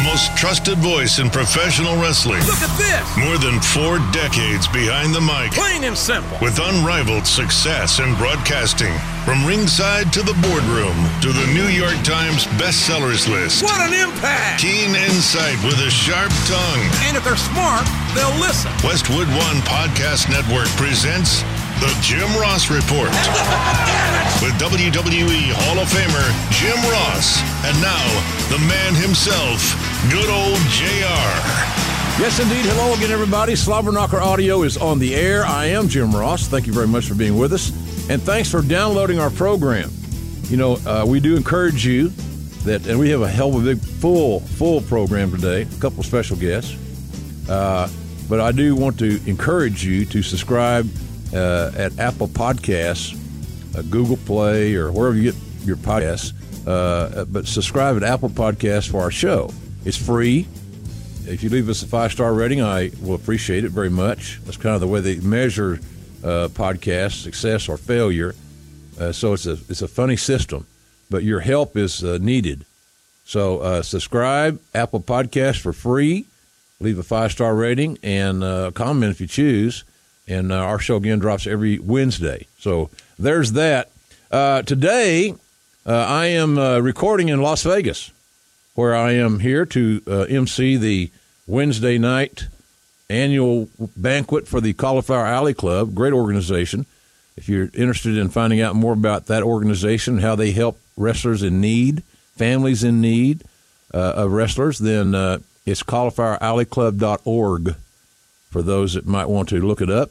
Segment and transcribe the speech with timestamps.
[0.00, 2.40] the most trusted voice in professional wrestling.
[2.46, 3.04] Look at this!
[3.18, 5.52] More than four decades behind the mic.
[5.52, 6.38] Plain and simple.
[6.40, 8.92] With unrivaled success in broadcasting.
[9.24, 13.62] From ringside to the boardroom to the New York Times bestsellers list.
[13.62, 14.62] What an impact!
[14.62, 16.82] Keen insight with a sharp tongue.
[17.04, 18.72] And if they're smart, they'll listen.
[18.82, 21.44] Westwood One Podcast Network presents
[21.80, 23.08] The Jim Ross Report.
[24.42, 27.40] with WWE Hall of Famer Jim Ross.
[27.64, 28.04] And now,
[28.50, 29.60] the man himself,
[30.10, 31.32] good old JR.
[32.20, 32.66] Yes, indeed.
[32.66, 33.54] Hello again, everybody.
[33.54, 35.46] Slobberknocker Audio is on the air.
[35.46, 36.48] I am Jim Ross.
[36.48, 37.70] Thank you very much for being with us.
[38.10, 39.90] And thanks for downloading our program.
[40.50, 42.08] You know, uh, we do encourage you
[42.64, 46.02] that, and we have a hell of a big, full, full program today, a couple
[46.02, 46.76] special guests.
[47.48, 47.88] Uh,
[48.28, 50.86] but I do want to encourage you to subscribe
[51.34, 53.16] uh, at Apple Podcasts,
[53.76, 56.32] uh, Google Play, or wherever you get your podcasts.
[56.66, 59.50] Uh, but subscribe at Apple Podcasts for our show.
[59.84, 60.46] It's free.
[61.26, 64.40] If you leave us a five star rating, I will appreciate it very much.
[64.44, 65.80] That's kind of the way they measure
[66.22, 68.34] uh, podcast success or failure.
[68.98, 70.66] Uh, so it's a it's a funny system,
[71.08, 72.66] but your help is uh, needed.
[73.24, 76.26] So uh, subscribe Apple Podcast for free.
[76.80, 79.84] Leave a five star rating and uh, comment if you choose.
[80.30, 82.46] And uh, our show again drops every Wednesday.
[82.58, 83.90] So there's that.
[84.30, 85.34] today,
[85.84, 88.12] I am recording in Las Vegas,
[88.74, 91.10] where I am here to MC the
[91.46, 92.46] Wednesday night
[93.10, 95.94] annual banquet for the Cauliflower Alley Club.
[95.94, 96.86] Great organization.
[97.36, 101.60] If you're interested in finding out more about that organization, how they help wrestlers in
[101.60, 102.02] need,
[102.36, 103.42] families in need
[103.92, 107.74] uh, of wrestlers, then uh, it's caulifloweralleyclub.org
[108.50, 110.10] for those that might want to look it up.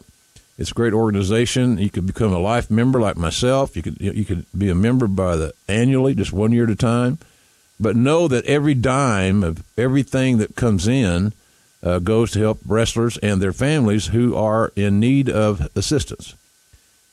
[0.59, 1.77] It's a great organization.
[1.77, 3.77] You could become a life member like myself.
[3.77, 6.75] You could you could be a member by the annually, just one year at a
[6.75, 7.17] time.
[7.79, 11.31] But know that every dime of everything that comes in
[11.81, 16.35] uh, goes to help wrestlers and their families who are in need of assistance.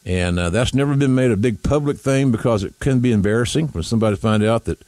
[0.04, 3.68] And uh, that's never been made a big public thing because it can be embarrassing
[3.68, 4.80] when somebody find out that,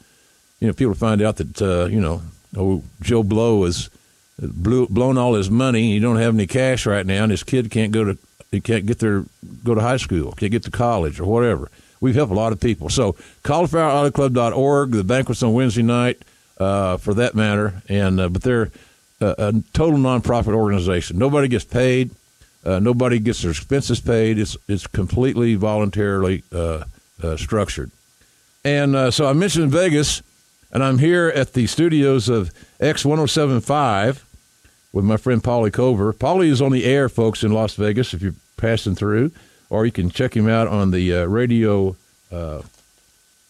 [0.59, 2.21] you know, people find out that, uh, you know,
[2.57, 3.89] oh, Joe Blow has
[4.37, 5.93] blew, blown all his money.
[5.93, 8.17] He don't have any cash right now, and his kid can't go to,
[8.51, 9.25] he can't get their
[9.63, 11.69] go to high school, can't get to college or whatever.
[12.01, 12.89] We've helped a lot of people.
[12.89, 16.21] So caulifloweralleyclub.org, the banquet's on Wednesday night,
[16.57, 17.81] uh, for that matter.
[17.89, 18.71] And, uh, but they're,
[19.21, 21.17] a, a total nonprofit organization.
[21.17, 22.11] Nobody gets paid.
[22.65, 24.37] Uh, nobody gets their expenses paid.
[24.37, 26.83] It's it's completely voluntarily uh,
[27.23, 27.91] uh, structured.
[28.65, 30.21] And uh, so I mentioned Vegas,
[30.71, 34.23] and I'm here at the studios of X1075
[34.91, 36.13] with my friend Paulie Cover.
[36.13, 38.13] Paulie is on the air, folks, in Las Vegas.
[38.13, 39.31] If you're passing through,
[39.69, 41.95] or you can check him out on the uh, radio
[42.31, 42.61] uh,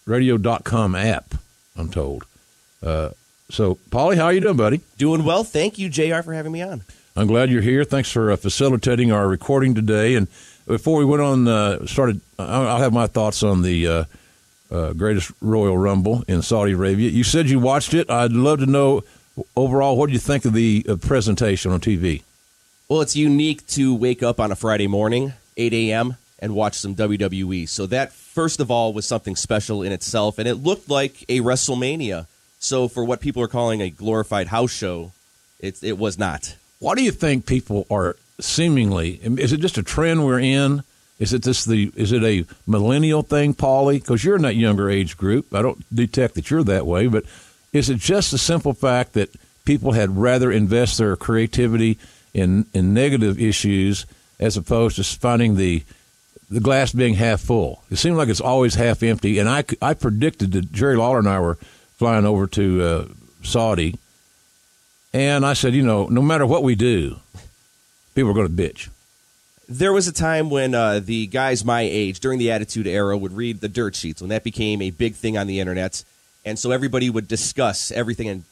[0.06, 1.36] radio.com app.
[1.78, 2.26] I'm told.
[3.50, 4.82] So, Polly, how are you doing, buddy?
[4.98, 5.44] Doing well.
[5.44, 6.82] Thank you, JR, for having me on.
[7.16, 7.84] I'm glad you're here.
[7.84, 10.16] Thanks for uh, facilitating our recording today.
[10.16, 10.28] And
[10.68, 14.04] before we went on, uh, started, I'll have my thoughts on the uh,
[14.70, 17.10] uh, greatest Royal Rumble in Saudi Arabia.
[17.10, 18.10] You said you watched it.
[18.10, 19.04] I'd love to know
[19.56, 22.24] overall what do you think of the uh, presentation on TV.
[22.88, 26.96] Well, it's unique to wake up on a Friday morning, 8 a.m., and watch some
[26.96, 27.68] WWE.
[27.68, 31.42] So that, first of all, was something special in itself, and it looked like a
[31.42, 32.26] WrestleMania
[32.60, 35.14] so for what people are calling a glorified house show,
[35.60, 36.56] it it was not.
[36.80, 39.20] Why do you think people are seemingly?
[39.24, 40.84] Is it just a trend we're in?
[41.20, 41.92] Is it just the?
[41.96, 44.02] Is it a millennial thing, Paulie?
[44.02, 45.54] Because you're in that younger age group.
[45.54, 47.24] I don't detect that you're that way, but
[47.74, 49.30] is it just the simple fact that
[49.66, 51.97] people had rather invest their creativity
[52.34, 54.06] in in negative issues
[54.40, 55.84] as opposed to finding the
[56.50, 57.84] the glass being half full?
[57.91, 59.40] It seemed like it's always half empty.
[59.40, 61.56] And I I predicted that Jerry Lawler and I were
[61.97, 63.06] flying over to uh,
[63.44, 63.97] Saudi,
[65.13, 67.18] and I said, you know, no matter what we do,
[68.16, 68.90] people are going to bitch.
[69.68, 73.34] There was a time when uh, the guys my age during the Attitude Era would
[73.34, 76.03] read the dirt sheets when that became a big thing on the internet,
[76.46, 78.44] and so everybody would discuss everything and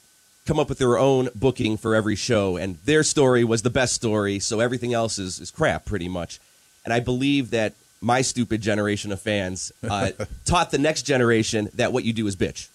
[0.46, 3.94] come up with their own booking for every show, and their story was the best
[3.94, 6.40] story, so everything else is, is crap, pretty much.
[6.86, 10.12] And I believe that my stupid generation of fans uh,
[10.46, 12.70] taught the next generation that what you do is bitch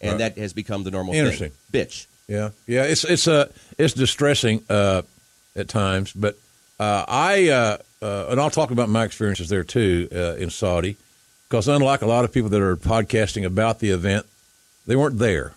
[0.00, 0.34] and right.
[0.34, 1.50] that has become the normal Interesting.
[1.50, 1.86] thing.
[1.86, 2.06] Bitch.
[2.28, 2.84] Yeah, yeah.
[2.84, 5.02] It's it's uh, it's distressing uh,
[5.56, 6.36] at times, but
[6.80, 10.96] uh, I uh, uh, and I'll talk about my experiences there too uh, in Saudi,
[11.48, 14.26] because unlike a lot of people that are podcasting about the event,
[14.86, 15.54] they weren't there.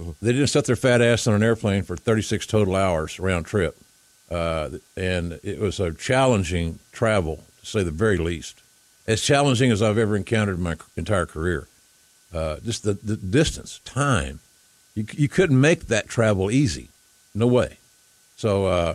[0.00, 0.12] Mm-hmm.
[0.22, 3.76] They didn't set their fat ass on an airplane for 36 total hours round trip,
[4.96, 8.60] and it was a challenging travel to say the very least.
[9.06, 11.68] As challenging as I've ever encountered in my entire career
[12.34, 14.40] uh, just the, the distance, time,
[14.94, 16.88] You you couldn't make that travel easy,
[17.34, 17.78] no way.
[18.36, 18.94] So, uh,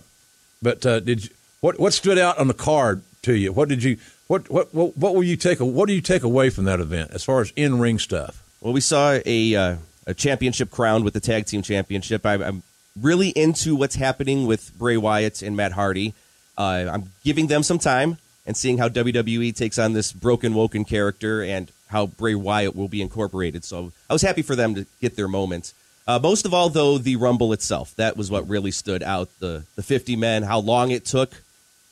[0.61, 1.29] but uh, did you,
[1.61, 3.53] what what stood out on the card to you?
[3.53, 6.49] What did you what what what, what will you take what do you take away
[6.49, 8.43] from that event as far as in ring stuff?
[8.61, 9.75] Well, we saw a uh,
[10.05, 12.25] a championship crowned with the tag team championship.
[12.25, 12.63] I, I'm
[12.99, 16.13] really into what's happening with Bray Wyatt and Matt Hardy.
[16.57, 20.83] Uh, I'm giving them some time and seeing how WWE takes on this broken Woken
[20.83, 23.63] character and how Bray Wyatt will be incorporated.
[23.63, 25.73] So I was happy for them to get their moment.
[26.05, 27.95] Uh, most of all, though, the Rumble itself.
[27.95, 29.29] That was what really stood out.
[29.39, 31.31] The the 50 men, how long it took.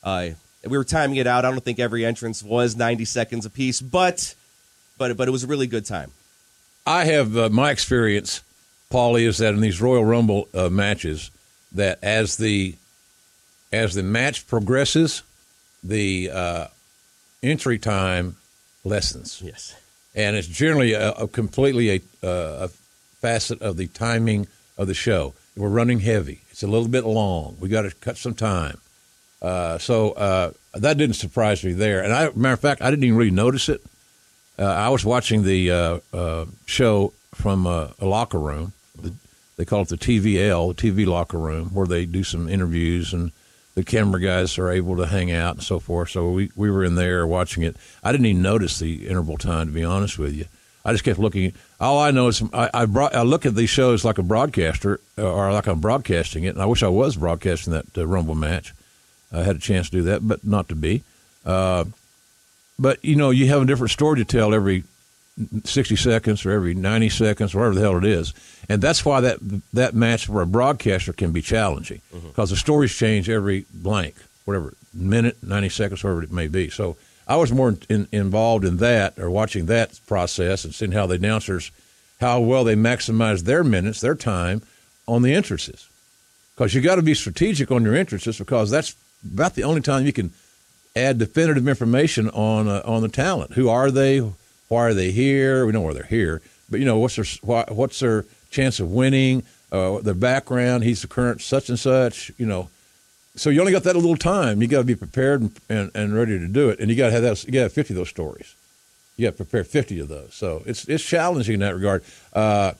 [0.04, 0.30] Uh,
[0.64, 1.46] we were timing it out.
[1.46, 4.34] I don't think every entrance was 90 seconds apiece, but
[4.98, 6.10] but but it was a really good time.
[6.88, 8.42] I have uh, my experience,
[8.90, 11.30] Paulie, is that in these Royal Rumble uh, matches,
[11.72, 12.76] that as the
[13.70, 15.22] as the match progresses,
[15.84, 16.66] the uh,
[17.42, 18.36] entry time
[18.84, 19.42] lessens.
[19.44, 19.74] Yes.
[20.14, 22.68] and it's generally a, a completely a, a
[23.20, 24.46] facet of the timing
[24.78, 25.34] of the show.
[25.56, 26.40] We're running heavy.
[26.50, 27.58] It's a little bit long.
[27.60, 28.78] We got to cut some time.
[29.42, 32.02] Uh, so uh, that didn't surprise me there.
[32.02, 33.82] And I, matter of fact, I didn't even really notice it.
[34.58, 38.72] Uh, I was watching the uh, uh, show from uh, a locker room.
[39.00, 39.14] The,
[39.56, 43.30] they call it the TVL, TV locker room, where they do some interviews and
[43.74, 46.10] the camera guys are able to hang out and so forth.
[46.10, 47.76] So we, we were in there watching it.
[48.02, 50.46] I didn't even notice the interval time, to be honest with you.
[50.84, 51.52] I just kept looking.
[51.78, 55.00] All I know is I, I, brought, I look at these shows like a broadcaster
[55.16, 58.72] or like I'm broadcasting it, and I wish I was broadcasting that uh, Rumble match.
[59.30, 61.04] I had a chance to do that, but not to be.
[61.44, 61.84] Uh,
[62.78, 64.84] but you know, you have a different story to tell every
[65.64, 68.34] 60 seconds or every 90 seconds, whatever the hell it is.
[68.68, 69.38] And that's why that
[69.72, 72.28] that match for a broadcaster can be challenging mm-hmm.
[72.28, 76.70] because the stories change every blank, whatever minute, 90 seconds, whatever it may be.
[76.70, 76.96] So
[77.26, 81.16] I was more in, involved in that or watching that process and seeing how the
[81.16, 81.70] announcers,
[82.20, 84.62] how well they maximize their minutes, their time
[85.06, 85.88] on the entrances.
[86.54, 90.04] Because you got to be strategic on your entrances because that's about the only time
[90.04, 90.32] you can
[90.98, 93.52] add definitive information on uh, on the talent.
[93.54, 94.18] Who are they?
[94.68, 95.64] Why are they here?
[95.64, 98.90] We know why they're here, but you know what's their why, what's their chance of
[98.90, 99.44] winning?
[99.70, 100.84] Uh, their background.
[100.84, 102.32] He's the current such and such.
[102.38, 102.70] You know,
[103.36, 104.60] so you only got that a little time.
[104.62, 107.06] You got to be prepared and, and, and, ready to do it, and you got
[107.06, 107.44] to have that.
[107.44, 108.54] You got to have fifty of those stories.
[109.16, 110.34] You got to prepare fifty of those.
[110.34, 112.02] So it's it's challenging in that regard.
[112.32, 112.72] Uh,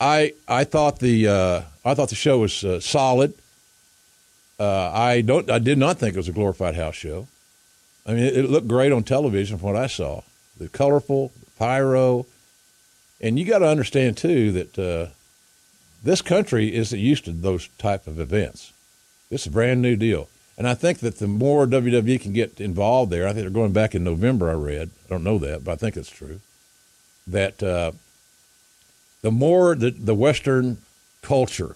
[0.00, 3.34] I I thought the uh, I thought the show was uh, solid.
[4.58, 7.26] Uh, I don't I did not think it was a glorified house show.
[8.06, 10.22] I mean, it, looked great on television from what I saw.
[10.58, 12.26] The colorful, the pyro,
[13.20, 15.12] and you got to understand too that uh,
[16.02, 18.72] this country isn't used to those type of events.
[19.30, 20.28] This is a brand new deal,
[20.58, 23.72] and I think that the more WWE can get involved there, I think they're going
[23.72, 24.50] back in November.
[24.50, 26.40] I read, I don't know that, but I think it's true.
[27.26, 27.92] That uh,
[29.22, 30.76] the more the, the Western
[31.22, 31.74] culture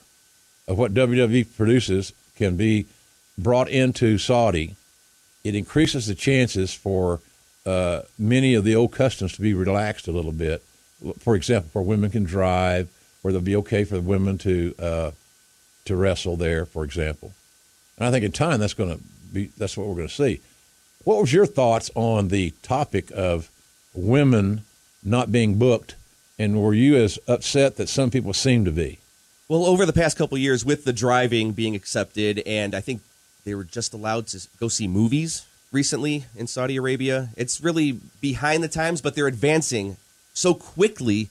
[0.68, 2.86] of what WWE produces can be
[3.38, 4.76] brought into Saudi,
[5.44, 7.20] it increases the chances for
[7.66, 10.62] uh, many of the old customs to be relaxed a little bit.
[11.18, 12.88] For example, where women can drive,
[13.22, 15.10] where they'll be okay for the women to uh,
[15.84, 17.32] to wrestle there, for example.
[17.96, 19.02] And I think in time that's going to
[19.32, 20.40] be that's what we're going to see.
[21.04, 23.50] What was your thoughts on the topic of
[23.94, 24.62] women
[25.04, 25.94] not being booked,
[26.38, 28.98] and were you as upset that some people seem to be?
[29.48, 33.00] Well, over the past couple years, with the driving being accepted, and I think
[33.48, 37.30] they were just allowed to go see movies recently in Saudi Arabia.
[37.36, 39.96] It's really behind the times, but they're advancing
[40.34, 41.30] so quickly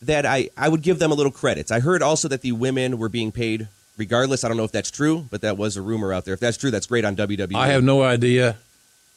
[0.00, 1.72] that I, I would give them a little credit.
[1.72, 4.44] I heard also that the women were being paid regardless.
[4.44, 6.34] I don't know if that's true, but that was a rumor out there.
[6.34, 7.56] If that's true, that's great on WWE.
[7.56, 8.56] I have no idea.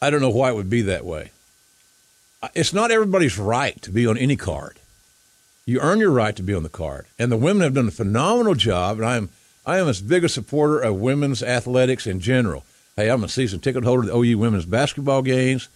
[0.02, 1.30] I don't know why it would be that way.
[2.56, 4.80] It's not everybody's right to be on any card.
[5.68, 7.06] You earn your right to be on the card.
[7.20, 9.30] And the women have done a phenomenal job, and I am
[9.66, 12.64] I am as big a supporter of women's athletics in general.
[12.96, 15.70] Hey, I'm a season ticket holder of the OU women's basketball games.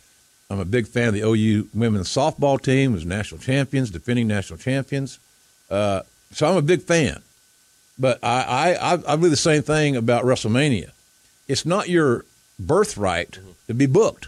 [0.49, 4.59] I'm a big fan of the OU women's softball team, who's national champions, defending national
[4.59, 5.19] champions.
[5.69, 6.01] Uh,
[6.31, 7.21] so I'm a big fan.
[7.97, 10.91] But I, I, I believe the same thing about WrestleMania.
[11.47, 12.25] It's not your
[12.59, 14.27] birthright to be booked.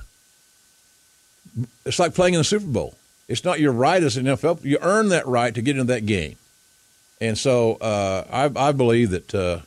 [1.86, 2.96] It's like playing in the Super Bowl.
[3.28, 4.64] It's not your right as an NFL.
[4.64, 6.38] You earn that right to get into that game.
[7.20, 9.60] And so uh, I, I, believe that uh,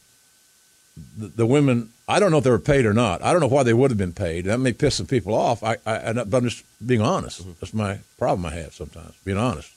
[1.17, 3.23] the, the, women, I don't know if they were paid or not.
[3.23, 4.45] I don't know why they would have been paid.
[4.45, 5.63] That may piss some people off.
[5.65, 7.41] I, I, but I'm just being honest.
[7.41, 7.53] Mm-hmm.
[7.61, 9.73] That's my problem I have sometimes, being honest.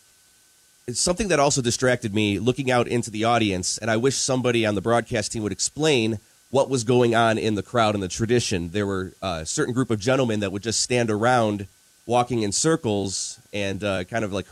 [0.85, 4.65] It's something that also distracted me looking out into the audience, and I wish somebody
[4.65, 6.19] on the broadcast team would explain
[6.51, 8.69] what was going on in the crowd and the tradition.
[8.69, 11.67] There were a certain group of gentlemen that would just stand around
[12.05, 14.45] walking in circles and uh, kind of like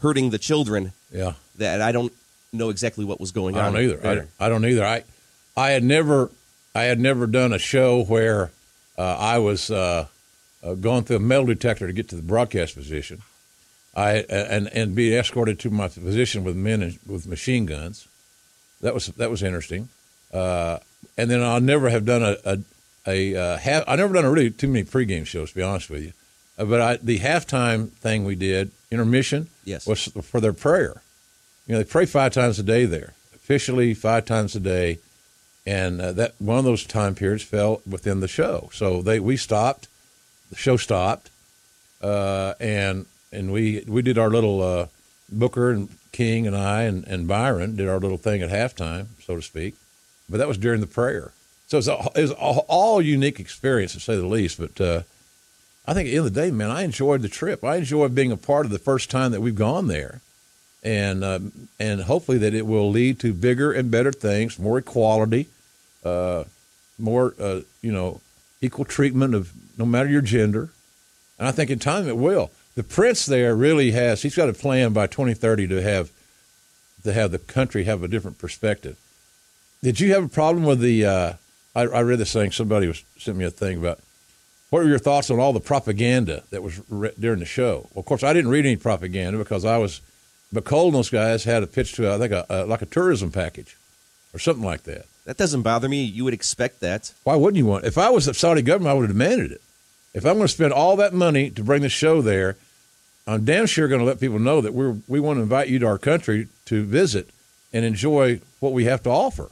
[0.00, 0.92] hurting the children.
[1.12, 1.34] Yeah.
[1.58, 2.12] That I don't
[2.52, 3.62] know exactly what was going on.
[3.62, 3.96] I don't either.
[3.96, 4.28] there.
[4.38, 4.84] I, I don't either.
[4.84, 5.04] I
[5.56, 6.30] I had never
[6.74, 8.50] I had never done a show where
[8.98, 10.06] uh, I was uh,
[10.62, 13.22] uh, going through a metal detector to get to the broadcast position.
[13.94, 18.06] I and and be escorted to my position with men in, with machine guns.
[18.82, 19.88] That was that was interesting.
[20.32, 20.78] Uh,
[21.16, 22.58] and then I'll never have done a a,
[23.06, 25.88] a uh, half, I never done a really too many pregame shows to be honest
[25.90, 26.12] with you.
[26.58, 29.86] Uh, but I, the halftime thing we did intermission Yes.
[29.86, 31.01] was for their prayer.
[31.66, 34.98] You know, they pray five times a day there, officially five times a day,
[35.64, 38.70] and uh, that one of those time periods fell within the show.
[38.72, 39.88] So they we stopped,
[40.50, 41.30] the show stopped,
[42.02, 44.86] uh, and and we we did our little uh,
[45.30, 49.36] Booker and King and I and, and Byron did our little thing at halftime, so
[49.36, 49.76] to speak.
[50.28, 51.32] But that was during the prayer,
[51.68, 54.58] so it's a, it was a, all unique experience to say the least.
[54.58, 55.02] But uh,
[55.86, 57.62] I think at the end of the day, man, I enjoyed the trip.
[57.62, 60.20] I enjoyed being a part of the first time that we've gone there,
[60.82, 61.38] and uh,
[61.78, 65.48] and hopefully that it will lead to bigger and better things, more equality,
[66.04, 66.44] uh,
[66.98, 68.20] more uh, you know,
[68.60, 70.70] equal treatment of no matter your gender,
[71.38, 72.50] and I think in time it will.
[72.74, 74.22] The prince there really has.
[74.22, 76.10] He's got a plan by 2030 to have
[77.04, 78.96] to have the country have a different perspective.
[79.82, 81.04] Did you have a problem with the?
[81.04, 81.32] Uh,
[81.74, 82.50] I, I read this thing.
[82.52, 83.98] Somebody was sent me a thing about
[84.72, 87.88] what were your thoughts on all the propaganda that was re- during the show?
[87.92, 90.00] Well, of course, I didn't read any propaganda because I was,
[90.52, 92.86] but Cole and those guys had a pitch to, I think, a, a, like a
[92.86, 93.76] tourism package
[94.34, 95.06] or something like that.
[95.24, 96.02] That doesn't bother me.
[96.02, 97.12] You would expect that.
[97.24, 97.84] Why wouldn't you want?
[97.84, 99.60] If I was the Saudi government, I would have demanded it.
[100.14, 102.56] If I'm going to spend all that money to bring the show there,
[103.26, 105.78] I'm damn sure going to let people know that we're we want to invite you
[105.78, 107.30] to our country to visit
[107.72, 109.50] and enjoy what we have to offer.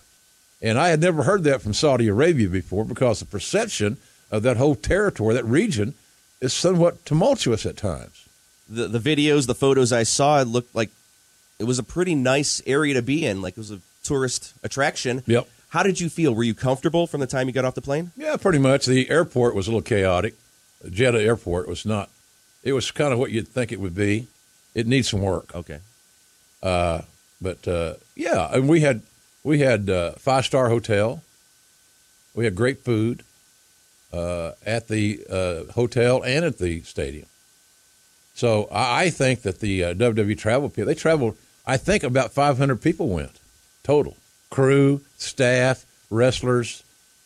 [0.61, 3.97] And I had never heard that from Saudi Arabia before because the perception
[4.31, 5.95] of that whole territory, that region,
[6.41, 8.20] is somewhat tumultuous at times.
[8.71, 10.91] The the videos, the photos I saw, it looked like
[11.59, 13.43] it was a pretty nice area to be in.
[13.43, 15.23] Like it was a tourist attraction.
[15.27, 15.49] Yep.
[15.71, 16.35] How did you feel?
[16.35, 18.13] Were you comfortable from the time you got off the plane?
[18.17, 18.87] Yeah, pretty much.
[18.87, 20.35] The airport was a little chaotic.
[20.89, 22.09] Jeddah Airport was not.
[22.65, 24.27] It was kind of what you'd think it would be.
[24.75, 25.55] It needs some work.
[25.55, 25.81] Okay.
[26.63, 27.03] Uh,
[27.41, 29.03] But uh, yeah, and we had
[29.43, 31.23] we had uh, five star hotel.
[32.35, 33.23] We had great food
[34.13, 37.27] uh, at the uh, hotel and at the stadium.
[38.41, 41.37] So I, think that the uh, WWE travel people they traveled.
[41.67, 43.39] I think about 500 people went
[43.83, 44.17] total,
[44.49, 46.83] crew, staff, wrestlers,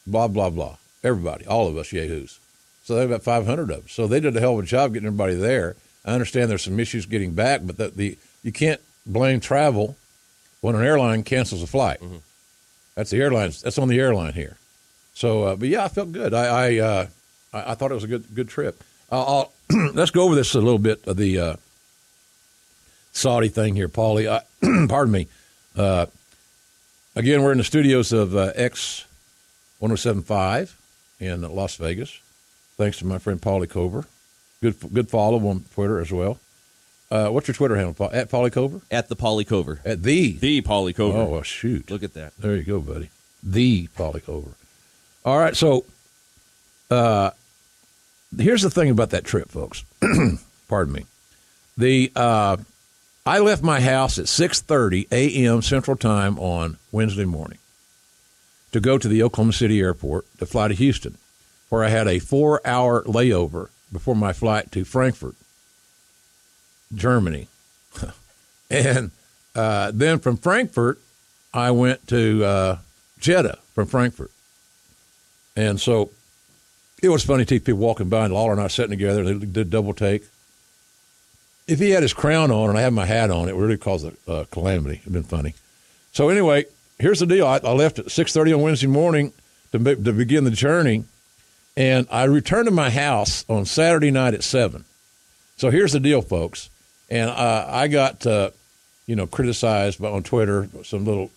[0.09, 0.77] blah blah blah.
[1.05, 2.41] Everybody, all of us yahoos.
[2.83, 3.85] So they had about 500 of them.
[3.87, 5.77] So they did a hell of a job getting everybody there.
[6.05, 9.97] I understand there's some issues getting back, but the, the you can't blame travel
[10.63, 12.01] when an airline cancels a flight.
[12.97, 13.63] That's the airlines.
[13.63, 14.57] That's on the airline here.
[15.15, 16.35] So, uh, but yeah, I felt good.
[16.35, 17.07] I I, uh,
[17.53, 18.83] I I thought it was a good good trip.
[19.13, 19.54] Uh, I'll,
[19.95, 21.57] let's go over this a little bit of the uh,
[23.13, 24.29] Saudi thing here, Paulie.
[24.29, 25.29] I, pardon me.
[25.77, 26.07] Uh,
[27.17, 29.07] again, we're in the studios of uh, X
[29.79, 30.79] 1075
[31.21, 32.21] in Las Vegas.
[32.77, 34.07] Thanks to my friend Paulie Cover.
[34.63, 36.39] Good good follow on Twitter as well.
[37.11, 38.11] Uh, what's your Twitter handle?
[38.13, 38.81] At Paulie Cover?
[38.91, 39.81] At the Paulie Cover.
[39.85, 40.33] At the.
[40.33, 41.19] The Paulie Cover.
[41.19, 41.91] Oh, well, shoot.
[41.91, 42.33] Look at that.
[42.39, 43.11] There you go, buddy.
[43.43, 44.51] The Pollock Cover.
[45.25, 45.85] All right, so
[46.91, 47.31] uh,
[48.39, 49.85] here's the thing about that trip, folks.
[50.69, 51.07] Pardon me.
[51.77, 52.57] The uh,
[53.27, 55.63] I left my house at 6:30 a.m.
[55.63, 57.59] Central Time on Wednesday morning
[58.73, 61.17] to go to the Oklahoma City airport to fly to Houston,
[61.69, 65.37] where I had a four-hour layover before my flight to Frankfurt,
[66.95, 67.49] Germany,
[68.71, 69.11] and
[69.55, 70.99] uh, then from Frankfurt
[71.53, 72.79] I went to uh,
[73.21, 74.33] Jeddah from Frankfurt.
[75.57, 76.11] And so
[77.05, 79.25] it was funny to see people walking by, and Lawler and I sitting together.
[79.25, 80.25] They did double take.
[81.67, 83.79] If he had his crown on and I had my hat on, it would really
[83.79, 85.01] cause a uh, calamity.
[85.01, 85.55] It'd been funny.
[86.13, 86.67] So anyway,
[86.99, 87.47] here's the deal.
[87.47, 89.33] I, I left at 6.30 on Wednesday morning
[89.73, 91.05] to, be, to begin the journey,
[91.77, 94.85] and I returned to my house on Saturday night at 7.
[95.57, 96.69] So here's the deal, folks.
[97.11, 98.51] And uh, I got, uh,
[99.07, 101.31] you know, criticized by, on Twitter, some little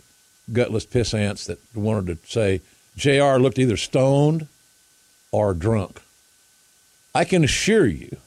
[0.51, 2.62] gutless piss ants that wanted to say
[2.95, 4.47] JR looked either stoned
[5.31, 6.01] or drunk.
[7.13, 8.17] I can assure you,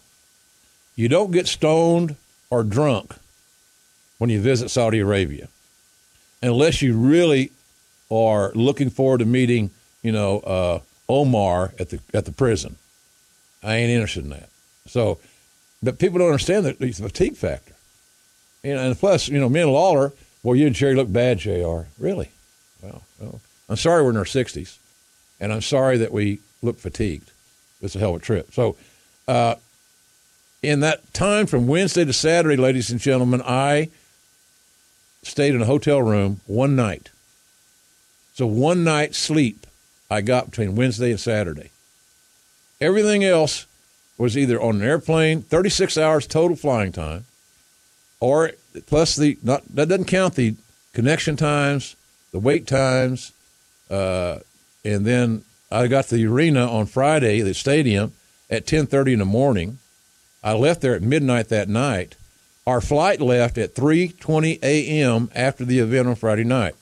[0.96, 2.16] you don't get stoned
[2.50, 3.14] or drunk
[4.18, 5.48] when you visit Saudi Arabia
[6.42, 7.52] unless you really
[8.10, 9.70] are looking forward to meeting,
[10.02, 12.76] you know, uh, Omar at the at the prison.
[13.62, 14.48] I ain't interested in that.
[14.86, 15.18] So,
[15.82, 17.74] but people don't understand the, the fatigue factor.
[18.62, 21.38] You know, and plus, you know, me and Lawler, well, you and Jerry look bad,
[21.38, 21.82] Jr.
[21.98, 22.30] Really?
[22.82, 24.76] Well, well, I'm sorry we're in our 60s,
[25.40, 27.30] and I'm sorry that we look fatigued.
[27.80, 28.52] It's a hell of a trip.
[28.52, 28.76] So,
[29.26, 29.54] uh,
[30.62, 33.88] in that time from Wednesday to Saturday, ladies and gentlemen, I
[35.22, 37.10] stayed in a hotel room one night.
[38.34, 39.66] So one night sleep
[40.10, 41.70] I got between Wednesday and Saturday.
[42.80, 43.66] Everything else
[44.18, 47.24] was either on an airplane, 36 hours total flying time,
[48.18, 48.52] or
[48.86, 50.54] plus the not that doesn't count the
[50.92, 51.96] connection times,
[52.32, 53.32] the wait times,
[53.90, 54.38] uh,
[54.84, 58.12] and then I got to the arena on Friday, the stadium,
[58.48, 59.78] at 10:30 in the morning.
[60.42, 62.16] I left there at midnight that night.
[62.66, 65.30] Our flight left at 3:20 a.m.
[65.34, 66.74] after the event on Friday night.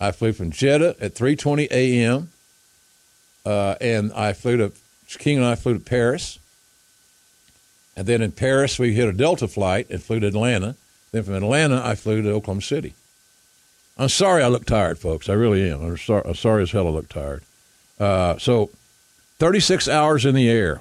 [0.00, 2.30] I flew from Jeddah at 3:20 a.m.
[3.44, 4.72] Uh, and I flew to
[5.18, 6.38] King and I flew to Paris.
[7.96, 10.76] And then in Paris, we hit a Delta flight and flew to Atlanta.
[11.10, 12.94] Then from Atlanta, I flew to Oklahoma City.
[13.96, 15.28] I'm sorry I look tired, folks.
[15.28, 15.82] I really am.
[15.82, 17.42] I'm sorry, I'm sorry as hell I look tired.
[17.98, 18.70] Uh, so,
[19.38, 20.80] 36 hours in the air.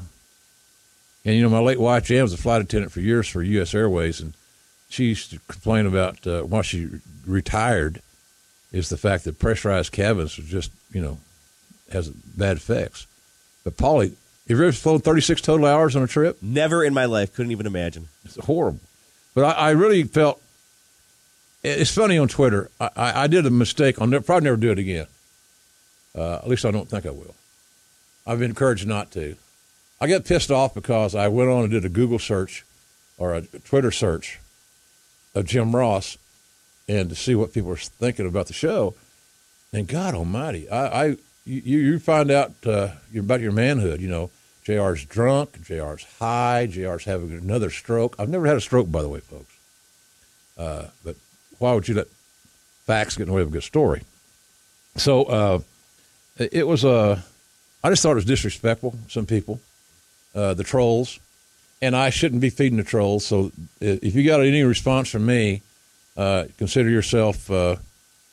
[1.26, 3.74] And, you know, my late wife, Jan, was a flight attendant for years for U.S.
[3.74, 4.22] Airways.
[4.22, 4.34] And
[4.90, 6.90] she used to complain about, uh, while she
[7.26, 8.02] retired,
[8.72, 11.20] is the fact that pressurized cabins are just, you know,
[11.92, 13.08] has bad effects.
[13.64, 14.14] But, Paulie,
[14.48, 16.38] have you ever flown 36 total hours on a trip?
[16.42, 17.34] Never in my life.
[17.34, 18.08] Couldn't even imagine.
[18.24, 18.80] It's horrible.
[19.36, 20.42] But I, I really felt
[21.64, 22.72] it's funny on Twitter.
[22.80, 24.00] I, I, I did a mistake.
[24.00, 25.08] I'll never, probably never do it again.
[26.18, 27.36] Uh, at least I don't think I will.
[28.26, 29.36] I've been encouraged not to.
[30.02, 32.66] I get pissed off because I went on and did a Google search
[33.18, 34.40] or a Twitter search
[35.34, 36.18] of Jim Ross
[36.88, 38.96] and to see what people were thinking about the show.
[39.74, 41.06] And God Almighty, I, I
[41.46, 44.02] you, you find out uh, about your manhood.
[44.02, 44.30] You know,
[44.66, 48.16] Jr's drunk, Jr's high, Jr's having another stroke.
[48.20, 49.58] I've never had a stroke, by the way, folks.
[50.58, 51.16] Uh, but
[51.60, 52.08] why would you let
[52.86, 54.04] facts get in the way of a good story?
[54.96, 55.60] So uh,
[56.39, 56.89] it was a.
[56.89, 57.22] Uh,
[57.84, 58.96] I just thought it was disrespectful.
[59.08, 59.60] Some people,
[60.36, 61.20] uh, the trolls,
[61.82, 63.25] and I shouldn't be feeding the trolls.
[63.25, 65.62] So if you got any response from me,
[66.17, 67.77] uh, consider yourself uh,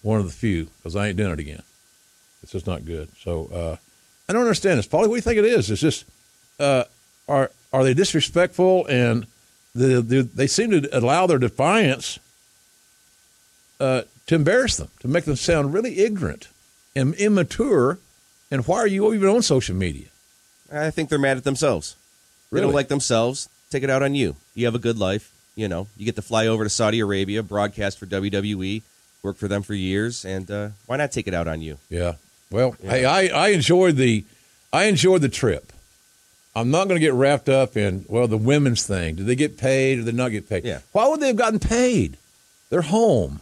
[0.02, 1.62] one of the few because I ain't doing it again.
[2.42, 3.08] It's just not good.
[3.18, 3.76] So uh,
[4.28, 5.02] I don't understand this, Paulie.
[5.02, 5.70] What do you think it is?
[5.70, 6.04] It's just
[6.58, 9.26] are are they disrespectful and
[9.74, 12.18] the, the, they seem to allow their defiance
[13.80, 16.48] uh, to embarrass them, to make them sound really ignorant
[16.94, 17.98] and immature.
[18.50, 20.08] And why are you even on social media?
[20.72, 21.96] I think they're mad at themselves.
[22.50, 22.60] Really?
[22.60, 23.48] They don't like themselves.
[23.70, 24.36] Take it out on you.
[24.54, 25.32] You have a good life.
[25.56, 28.82] You know, you get to fly over to Saudi Arabia, broadcast for WWE,
[29.22, 31.78] work for them for years, and uh, why not take it out on you?
[31.88, 32.14] Yeah.
[32.50, 32.90] Well, yeah.
[32.90, 34.24] hey, I, I enjoyed the
[34.72, 35.72] I enjoyed the trip.
[36.56, 39.16] I'm not going to get wrapped up in well the women's thing.
[39.16, 40.64] Did they get paid or did they not get paid?
[40.64, 40.80] Yeah.
[40.92, 42.16] Why would they have gotten paid?
[42.70, 43.40] They're home.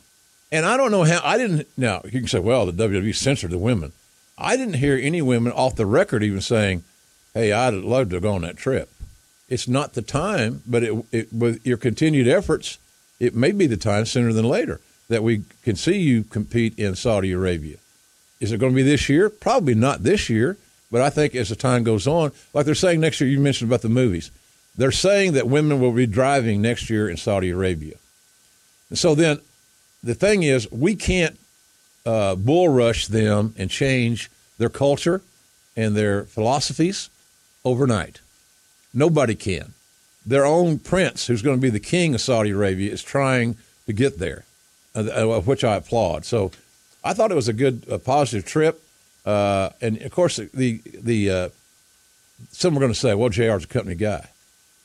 [0.52, 3.50] And I don't know how, I didn't, now you can say, well, the WWE censored
[3.50, 3.92] the women.
[4.36, 6.84] I didn't hear any women off the record even saying,
[7.32, 8.90] hey, I'd love to go on that trip.
[9.48, 12.78] It's not the time, but it, it, with your continued efforts,
[13.18, 16.96] it may be the time sooner than later that we can see you compete in
[16.96, 17.76] Saudi Arabia.
[18.38, 19.30] Is it going to be this year?
[19.30, 20.58] Probably not this year,
[20.90, 23.70] but I think as the time goes on, like they're saying next year, you mentioned
[23.70, 24.30] about the movies,
[24.76, 27.94] they're saying that women will be driving next year in Saudi Arabia.
[28.90, 29.40] And so then
[30.02, 31.38] the thing is, we can't
[32.04, 35.22] uh, bull rush them and change their culture
[35.76, 37.08] and their philosophies
[37.64, 38.20] overnight.
[38.92, 39.74] Nobody can.
[40.24, 43.92] Their own prince, who's going to be the king of Saudi Arabia, is trying to
[43.92, 44.44] get there,
[44.94, 46.24] uh, which I applaud.
[46.24, 46.52] So
[47.02, 48.82] I thought it was a good, a positive trip.
[49.24, 51.48] Uh, and of course, the the uh,
[52.50, 54.28] some are going to say, "Well, Jr's a company guy.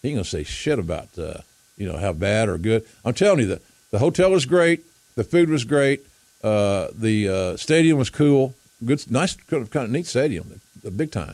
[0.02, 1.40] He ain't going to say shit about uh,
[1.76, 4.84] you know how bad or good." I'm telling you, the the hotel is great.
[5.18, 6.06] The food was great.
[6.44, 8.54] Uh, the uh, stadium was cool.
[8.86, 10.62] Good, nice, kind of neat stadium.
[10.84, 11.34] The big time.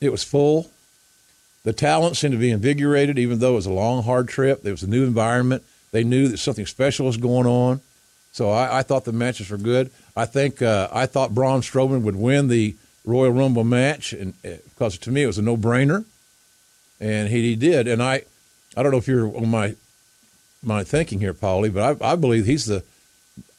[0.00, 0.70] It was full.
[1.64, 4.62] The talent seemed to be invigorated, even though it was a long, hard trip.
[4.62, 5.62] There was a new environment.
[5.92, 7.82] They knew that something special was going on.
[8.32, 9.90] So I, I thought the matches were good.
[10.16, 14.96] I think uh, I thought Braun Strowman would win the Royal Rumble match, and because
[14.96, 16.06] uh, to me it was a no-brainer,
[16.98, 17.88] and he, he did.
[17.88, 18.22] And I,
[18.74, 19.76] I don't know if you're on my
[20.62, 22.82] my thinking here, Paulie, but I, I believe he's the.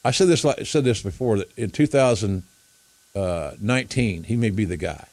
[0.04, 5.06] I said this like said this before that in 2019 he may be the guy.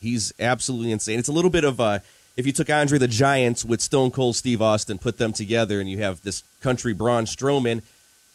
[0.00, 1.18] He's absolutely insane.
[1.18, 2.02] It's a little bit of a
[2.36, 5.90] if you took Andre the Giant with Stone Cold Steve Austin, put them together, and
[5.90, 7.82] you have this country Braun Strowman,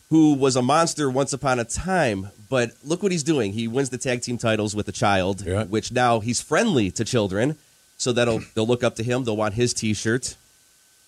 [0.10, 2.30] who was a monster once upon a time.
[2.50, 3.54] But look what he's doing.
[3.54, 5.66] He wins the tag team titles with a child, yeah.
[5.66, 7.58] which now he's friendly to children,
[7.98, 9.24] so that'll they'll look up to him.
[9.24, 10.36] They'll want his T-shirt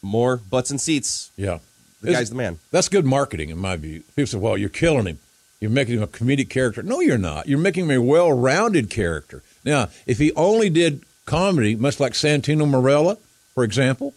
[0.03, 1.31] more butts and seats.
[1.35, 1.59] Yeah.
[2.01, 2.59] The it's, guy's the man.
[2.71, 4.03] That's good marketing, in my view.
[4.15, 5.19] People say, well, you're killing him.
[5.59, 6.83] You're making him a comedic character.
[6.83, 7.47] No, you're not.
[7.47, 9.41] You're making him a well rounded character.
[9.63, 13.17] Now, if he only did comedy, much like Santino Marella,
[13.53, 14.13] for example,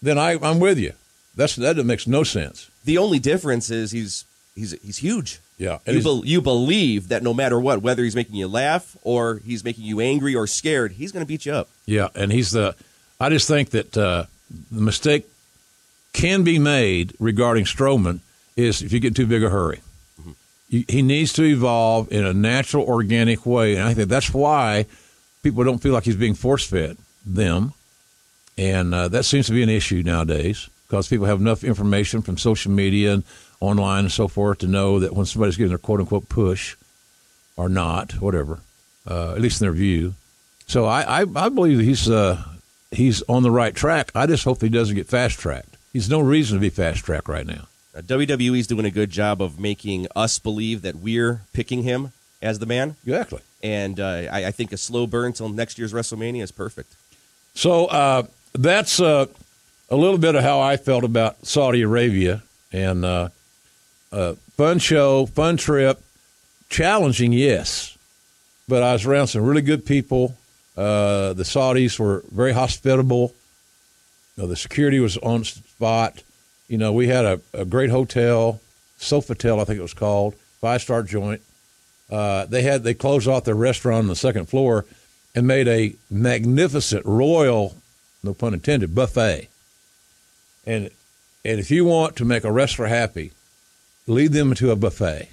[0.00, 0.92] then I, I'm with you.
[1.34, 2.70] That's, that makes no sense.
[2.84, 5.40] The only difference is he's he's he's huge.
[5.56, 8.96] Yeah, and you, bel you believe that no matter what, whether he's making you laugh
[9.02, 11.68] or he's making you angry or scared, he's going to beat you up.
[11.86, 12.76] Yeah, and he's the.
[13.20, 14.26] I just think that uh,
[14.70, 15.26] the mistake
[16.12, 18.20] can be made regarding Strowman
[18.56, 19.80] is if you get in too big a hurry.
[20.68, 24.86] You, he needs to evolve in a natural, organic way, and I think that's why
[25.42, 27.72] people don't feel like he's being force fed them,
[28.56, 32.36] and uh, that seems to be an issue nowadays because people have enough information from
[32.36, 33.24] social media and
[33.60, 36.76] online and so forth to know that when somebody's getting their quote unquote push
[37.56, 38.60] or not, whatever,
[39.06, 40.14] uh, at least in their view.
[40.66, 42.42] So I, I, I believe he's uh,
[42.90, 44.10] he's on the right track.
[44.14, 45.76] I just hope he doesn't get fast tracked.
[45.92, 47.66] He's no reason to be fast tracked right now.
[47.94, 52.58] Uh, WWE's doing a good job of making us believe that we're picking him as
[52.60, 53.40] the man, Exactly.
[53.64, 56.94] and uh, I, I think a slow burn till next year's WrestleMania is perfect.
[57.54, 58.22] So uh,
[58.52, 59.26] that's uh,
[59.90, 63.30] a little bit of how I felt about Saudi Arabia and uh,
[64.12, 66.00] uh, fun show, fun trip,
[66.68, 67.96] challenging, yes,
[68.68, 70.36] but I was around some really good people.
[70.78, 73.34] Uh, the Saudis were very hospitable.
[74.36, 76.22] You know, the security was on spot.
[76.68, 78.60] You know, we had a, a great hotel,
[79.00, 81.42] Sofitel, I think it was called, five star joint.
[82.08, 84.86] Uh, they had they closed off their restaurant on the second floor
[85.34, 87.74] and made a magnificent royal,
[88.22, 89.48] no pun intended, buffet.
[90.64, 90.90] And
[91.44, 93.32] and if you want to make a wrestler happy,
[94.06, 95.28] lead them to a buffet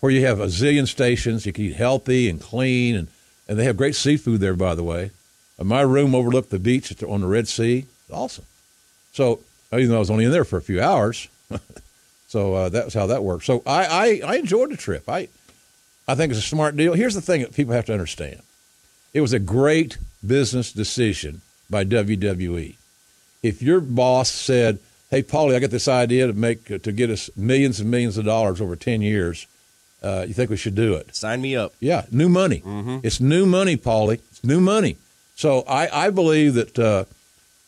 [0.00, 1.44] where you have a zillion stations.
[1.44, 3.08] You can eat healthy and clean, and,
[3.48, 5.10] and they have great seafood there, by the way.
[5.58, 7.86] Uh, my room overlooked the beach on the Red Sea.
[8.12, 8.44] Awesome.
[9.12, 9.40] So
[9.72, 11.28] even though I was only in there for a few hours,
[12.28, 13.44] so uh, that was how that worked.
[13.44, 15.08] So I, I, I enjoyed the trip.
[15.08, 15.28] I
[16.06, 16.94] I think it's a smart deal.
[16.94, 18.42] Here's the thing that people have to understand:
[19.12, 22.76] it was a great business decision by WWE.
[23.42, 24.78] If your boss said,
[25.10, 28.24] "Hey, Paulie, I got this idea to make to get us millions and millions of
[28.24, 29.46] dollars over ten years,"
[30.02, 31.14] uh, you think we should do it?
[31.14, 31.72] Sign me up.
[31.80, 32.62] Yeah, new money.
[33.02, 34.20] It's new money, Paulie.
[34.30, 34.96] It's new money.
[35.34, 37.04] So I, I believe that uh,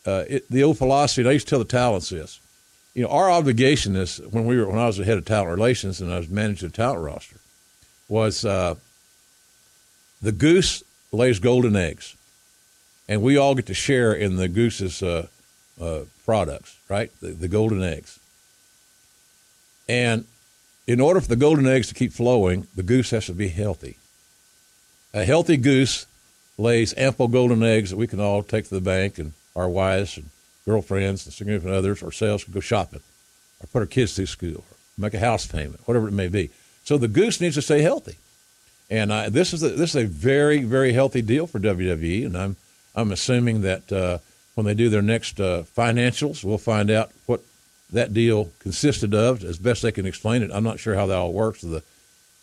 [0.05, 2.39] uh, it, the old philosophy, and I used to tell the talents this,
[2.93, 5.51] you know, our obligation is when we were when I was the head of talent
[5.51, 7.37] relations and I was managing the talent roster,
[8.09, 8.75] was uh,
[10.21, 12.15] the goose lays golden eggs,
[13.07, 15.27] and we all get to share in the goose's uh,
[15.79, 17.11] uh, products, right?
[17.21, 18.19] The, the golden eggs.
[19.87, 20.25] And
[20.87, 23.97] in order for the golden eggs to keep flowing, the goose has to be healthy.
[25.13, 26.05] A healthy goose
[26.57, 30.17] lays ample golden eggs that we can all take to the bank and our wives
[30.17, 30.29] and
[30.65, 33.01] girlfriends and significant others ourselves can go shopping
[33.61, 36.49] or put our kids through school or make a house payment, whatever it may be.
[36.83, 38.15] So the goose needs to stay healthy.
[38.89, 42.37] And I, this is a, this is a very very healthy deal for WWE, and
[42.37, 42.57] I'm
[42.93, 44.17] I'm assuming that uh,
[44.55, 47.41] when they do their next uh, financials, we'll find out what
[47.91, 50.51] that deal consisted of as best they can explain it.
[50.53, 51.83] I'm not sure how that all works, with the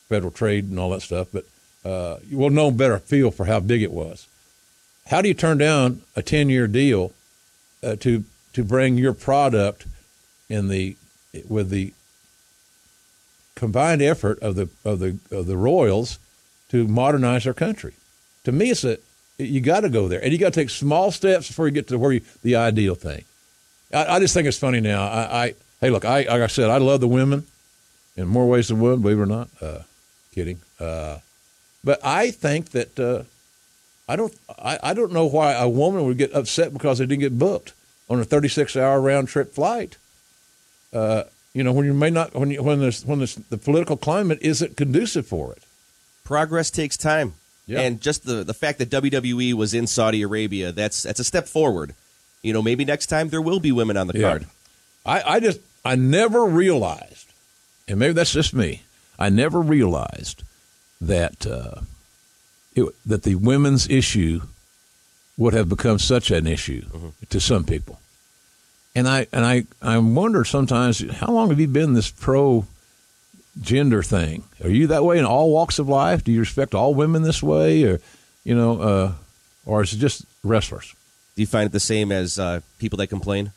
[0.08, 1.44] federal trade and all that stuff, but
[1.84, 4.26] uh, you will know better feel for how big it was.
[5.06, 7.12] How do you turn down a 10 year deal
[7.82, 9.86] uh, to to bring your product
[10.48, 10.96] in the
[11.48, 11.92] with the
[13.54, 16.18] combined effort of the of the of the royals
[16.70, 17.94] to modernize our country?
[18.44, 18.98] To me, it's a
[19.38, 21.88] you got to go there, and you got to take small steps before you get
[21.88, 23.24] to where you, the ideal thing.
[23.92, 25.06] I, I just think it's funny now.
[25.06, 27.46] I, I hey, look, I like I said, I love the women
[28.16, 29.00] in more ways than one.
[29.00, 29.80] Believe it or not, uh,
[30.34, 30.60] kidding.
[30.78, 31.18] Uh,
[31.84, 33.22] but I think that uh,
[34.08, 34.34] I don't.
[34.58, 37.72] I, I don't know why a woman would get upset because they didn't get booked
[38.10, 39.96] on a 36 hour round trip flight.
[40.92, 41.24] Uh,
[41.54, 44.38] you know, when you may not when you, when there's when there's, the political climate
[44.42, 45.62] isn't conducive for it.
[46.24, 47.34] Progress takes time.
[47.66, 47.80] Yeah.
[47.80, 51.46] And just the, the fact that WWE was in Saudi Arabia, that's that's a step
[51.46, 51.94] forward.
[52.42, 54.28] You know, maybe next time there will be women on the Yeah.
[54.28, 54.46] card.
[55.04, 57.26] I, I just I never realized,
[57.88, 58.82] and maybe that's just me.
[59.18, 60.42] I never realized
[61.00, 61.80] that uh,
[62.74, 64.42] it, that the women's issue
[65.36, 66.84] would have become such an issue
[67.30, 68.00] to some people.
[68.94, 72.66] And I and I I wonder sometimes how long have you been this pro
[73.60, 74.44] gender thing?
[74.62, 76.24] Are you that way in all walks of life?
[76.24, 78.00] Do you respect all women this way, or
[78.44, 79.12] you know, uh,
[79.64, 80.94] or is it just wrestlers?
[81.38, 83.52] Do you find it the same as uh, people that complain?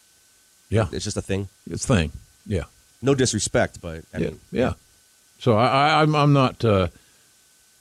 [0.69, 1.49] Yeah, It's just a thing.
[1.67, 2.11] it's a thing.
[2.45, 2.65] Yeah.
[3.01, 4.73] No disrespect, but I yeah, mean, yeah.
[5.39, 6.63] So I, I, I'm, I'm not.
[6.63, 6.89] Uh,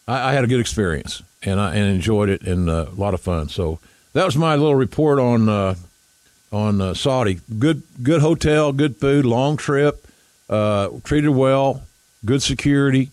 [0.08, 3.12] I, I had a good experience and I and enjoyed it and uh, a lot
[3.12, 3.50] of fun.
[3.50, 3.78] So
[4.14, 5.74] that was my little report on uh,
[6.50, 7.40] on uh, Saudi.
[7.58, 10.06] Good, good hotel, good food, long trip,
[10.48, 11.82] uh, treated well,
[12.24, 13.10] good security.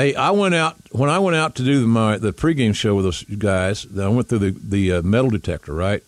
[0.00, 3.04] Hey, I went out when I went out to do my the pregame show with
[3.04, 3.86] those guys.
[3.98, 6.02] I went through the the uh, metal detector, right?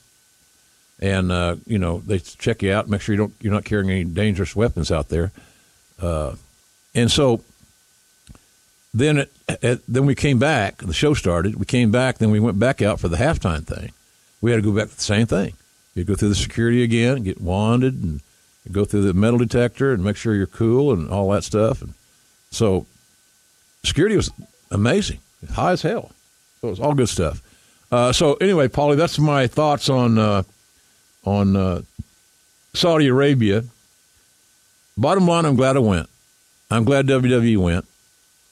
[1.02, 3.90] and uh, you know they check you out, make sure you don't you're not carrying
[3.90, 5.32] any dangerous weapons out there,
[6.00, 6.36] uh,
[6.94, 7.42] and so
[8.94, 10.78] then it, it, then we came back.
[10.78, 11.56] The show started.
[11.56, 12.18] We came back.
[12.18, 13.90] Then we went back out for the halftime thing.
[14.40, 15.54] We had to go back to the same thing.
[15.94, 18.20] You go through the security again, get wanded, and
[18.70, 21.82] go through the metal detector and make sure you're cool and all that stuff.
[21.82, 21.94] And
[22.50, 22.86] so
[23.84, 24.30] security was
[24.70, 25.18] amazing,
[25.52, 26.12] high as hell.
[26.60, 27.42] So it was all good stuff.
[27.90, 30.42] Uh, so anyway, Paulie, that's my thoughts on uh,
[31.24, 31.82] on uh,
[32.74, 33.64] Saudi Arabia.
[34.96, 36.08] Bottom line, I'm glad I went.
[36.70, 37.84] I'm glad WWE went,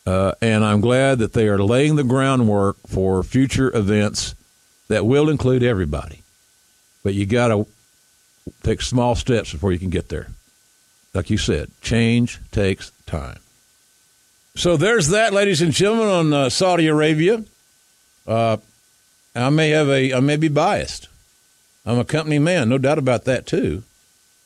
[0.06, 4.34] uh, and I'm glad that they are laying the groundwork for future events
[4.88, 6.22] that will include everybody.
[7.02, 7.66] But you got to
[8.62, 10.28] take small steps before you can get there.
[11.14, 13.38] Like you said, change takes time.
[14.56, 17.44] So there's that, ladies and gentlemen, on uh, Saudi Arabia.
[18.26, 18.56] Uh,
[19.34, 21.08] I may have a, I may be biased.
[21.86, 23.84] I'm a company man, no doubt about that too.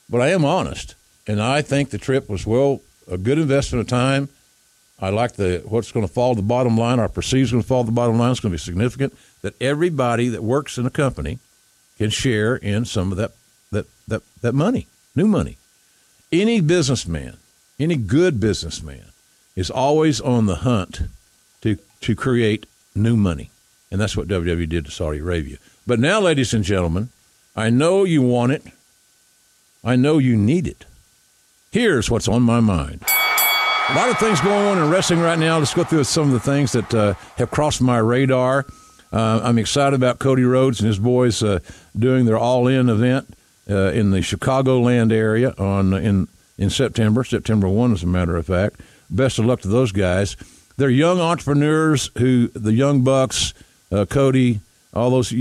[0.09, 0.95] But I am honest,
[1.27, 4.29] and I think the trip was well a good investment of time.
[5.01, 7.01] I like the what's going to fall to the bottom line.
[7.01, 8.31] Our perceives going to fall to the bottom line.
[8.31, 11.39] It's going to be significant that everybody that works in a company
[11.99, 13.33] can share in some of that
[13.73, 14.87] that that that money,
[15.17, 15.57] new money.
[16.31, 17.39] Any businessman,
[17.81, 19.07] any good businessman,
[19.57, 21.03] is always on the hunt
[21.63, 23.51] to to create new money,
[23.91, 25.59] and that's what WWE did to Saudi Arabia.
[25.87, 27.11] But now, ladies and gentlemen,
[27.57, 28.63] I know you want it.
[29.83, 30.85] I know you need it.
[31.71, 33.03] Here's what's on my mind.
[33.91, 35.59] A lot of things going on in wrestling right now.
[35.59, 38.65] Let's go through some of the things that uh, have crossed my radar.
[39.13, 41.61] Uh, I'm excited about Cody Rhodes and his boys uh,
[41.97, 43.37] doing their All In event
[43.69, 48.47] uh, in the Chicagoland area on in in September, September one, as a matter of
[48.47, 48.81] fact.
[49.11, 50.37] Best of luck to those guys.
[50.77, 53.55] They're young entrepreneurs who the young bucks,
[53.93, 54.61] uh, Cody,
[54.93, 55.35] all those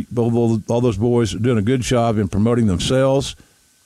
[0.67, 3.36] all those boys are doing a good job in promoting themselves.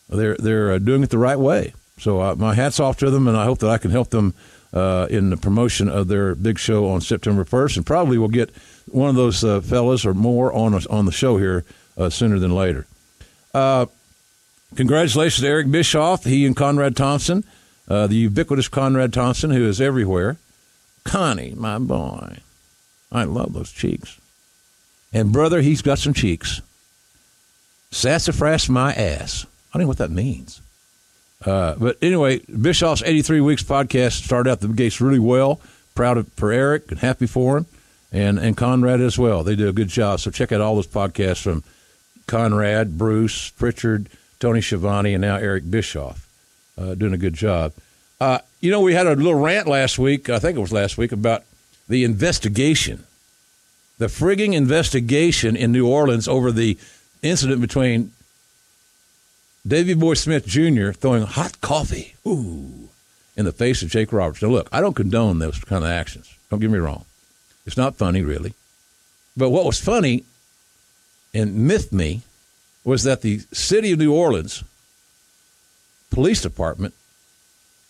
[0.09, 1.73] They're they're uh, doing it the right way.
[1.99, 4.33] So uh, my hats off to them, and I hope that I can help them
[4.73, 8.51] uh, in the promotion of their big show on September 1st, and probably we'll get
[8.87, 11.65] one of those uh, fellas or more on on the show here
[11.97, 12.85] uh, sooner than later.
[13.53, 13.87] Uh,
[14.75, 17.43] congratulations to Eric Bischoff, he and Conrad Thompson,
[17.88, 20.38] the ubiquitous Conrad Thompson, who is everywhere.
[21.04, 22.38] Connie, my boy,
[23.12, 24.19] I love those cheeks.
[25.13, 26.62] And brother, he's got some cheeks.
[27.91, 29.45] Sassafras my ass.
[29.73, 30.62] I don't know what that means.
[31.45, 35.62] Uh, but anyway, Bischoff's 83 Weeks podcast started out the gates really well.
[35.95, 37.65] Proud of, for Eric and happy for him,
[38.12, 39.43] and, and Conrad as well.
[39.43, 40.19] They do a good job.
[40.19, 41.63] So check out all those podcasts from
[42.28, 46.26] Conrad, Bruce, Pritchard, Tony Schiavone, and now Eric Bischoff.
[46.77, 47.73] Uh, doing a good job.
[48.19, 50.97] Uh, you know, we had a little rant last week, I think it was last
[50.97, 51.43] week, about
[51.89, 53.03] the investigation,
[53.97, 56.77] the frigging investigation in New Orleans over the
[57.21, 58.11] incident between
[59.67, 60.91] Davy Boy Smith Jr.
[60.91, 62.89] throwing hot coffee, ooh,
[63.35, 64.41] in the face of Jake Roberts.
[64.41, 66.33] Now, look, I don't condone those kind of actions.
[66.49, 67.05] Don't get me wrong.
[67.65, 68.53] It's not funny, really.
[69.35, 70.23] But what was funny
[71.33, 72.21] and miffed me
[72.83, 74.63] was that the city of New Orleans
[76.11, 76.93] police department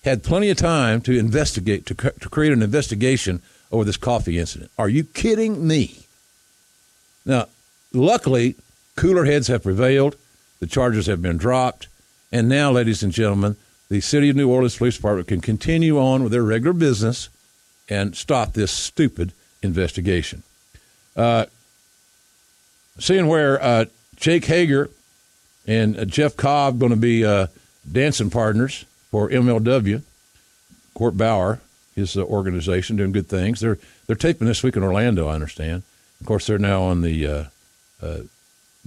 [0.03, 4.71] had plenty of time to investigate, to, to create an investigation over this coffee incident.
[4.77, 6.06] Are you kidding me?
[7.25, 7.47] Now,
[7.93, 8.56] luckily,
[8.95, 10.15] cooler heads have prevailed.
[10.60, 11.88] The charges have been dropped.
[12.32, 13.58] And now, ladies and gentlemen,
[13.89, 17.30] the City of New Orleans Police Department can continue on with their regular business
[17.89, 20.43] and stop this stupid investigation.
[21.15, 21.45] Uh,
[22.99, 24.89] seeing where uh, Jake Hager
[25.65, 27.47] and uh, Jeff Cobb going to be uh,
[27.91, 30.02] dancing partners for MLW,
[30.93, 31.60] Court Bauer,
[31.95, 33.60] his uh, organization, doing good things.
[33.60, 35.84] They're they're taping this week in Orlando, I understand.
[36.21, 37.43] Of course, they're now on the uh,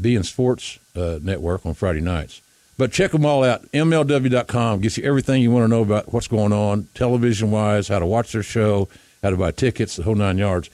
[0.00, 2.40] beIN Sports uh, Network on Friday nights.
[2.78, 3.70] But check them all out.
[3.72, 7.98] MLW.com gets you everything you want to know about what's going on, television wise, how
[7.98, 8.88] to watch their show,
[9.22, 10.70] how to buy tickets, the whole nine yards.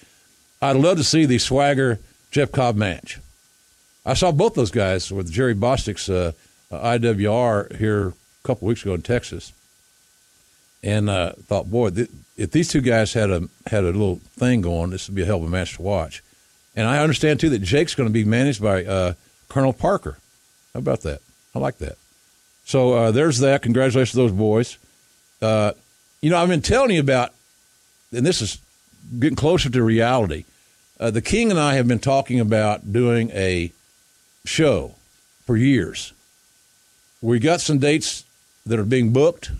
[0.62, 1.98] I'd love to see the Swagger
[2.30, 3.18] Jeff Cobb match.
[4.04, 6.32] I saw both those guys with Jerry Bostick's uh,
[6.70, 8.12] IWR here a
[8.46, 9.52] couple weeks ago in Texas,
[10.82, 14.60] and uh, thought, boy, th- if these two guys had a had a little thing
[14.60, 16.22] going, this would be a hell of a match to watch.
[16.74, 19.14] And I understand too that Jake's going to be managed by uh,
[19.48, 20.18] Colonel Parker.
[20.74, 21.20] How about that?
[21.54, 21.96] I like that.
[22.66, 23.62] So uh, there's that.
[23.62, 24.76] Congratulations to those boys.
[25.40, 25.72] Uh,
[26.20, 27.32] you know, I've been telling you about,
[28.12, 28.58] and this is
[29.18, 30.44] getting closer to reality.
[30.98, 33.72] Uh, the King and I have been talking about doing a
[34.44, 34.94] show
[35.44, 36.12] for years.
[37.26, 38.24] We got some dates
[38.66, 39.50] that are being booked.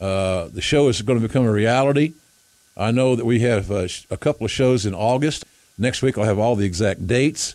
[0.00, 2.14] Uh, the show is going to become a reality.
[2.76, 5.44] I know that we have uh, a couple of shows in August
[5.78, 7.54] Next week, I'll have all the exact dates.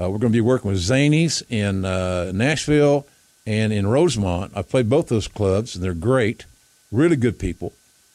[0.00, 3.04] Uh, we're going to be working with Zanies in uh, Nashville
[3.46, 4.52] and in Rosemont.
[4.54, 6.44] I've played both those clubs, and they're great,
[6.92, 7.72] really good people.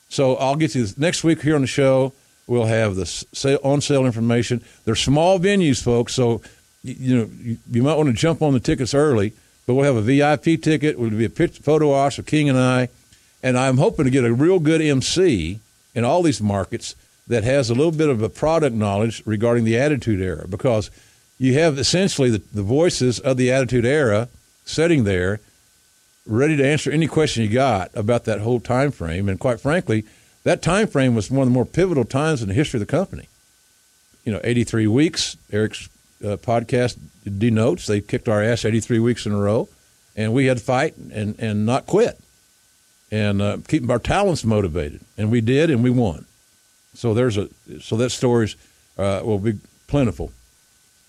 [0.08, 2.13] So I'll get you next week here on the show.
[2.47, 4.63] We'll have the on sale information.
[4.86, 6.41] They're small venues, folks, so
[6.84, 7.30] you, know
[7.69, 9.34] you, might want to jump on the tickets early.
[9.65, 10.95] But we'll have a VIP ticket.
[10.95, 12.89] It'll be a photo ops of King and I,
[13.41, 15.60] and I'm hoping to get a real good MC
[15.95, 16.95] in all these markets
[17.28, 20.91] that has a little bit of a product knowledge regarding the Attitude Era because
[21.38, 24.28] you have essentially the, the voices of the Attitude Era
[24.65, 25.39] sitting there
[26.26, 29.28] ready to answer any question you got about that whole time frame.
[29.28, 30.04] And quite frankly,
[30.43, 32.91] that time frame was one of the more pivotal times in the history of the
[32.91, 33.28] company.
[34.26, 35.89] You know, 83 weeks, Eric's
[36.23, 39.70] uh, podcast denotes they kicked our ass 83 weeks in a row,
[40.16, 42.20] and we had to fight and, and not quit
[43.14, 45.00] and uh, keep our talents motivated.
[45.20, 46.26] And we did, and we won.
[46.96, 47.48] So there's a
[47.80, 48.56] so that stories
[48.98, 50.32] uh, will be plentiful.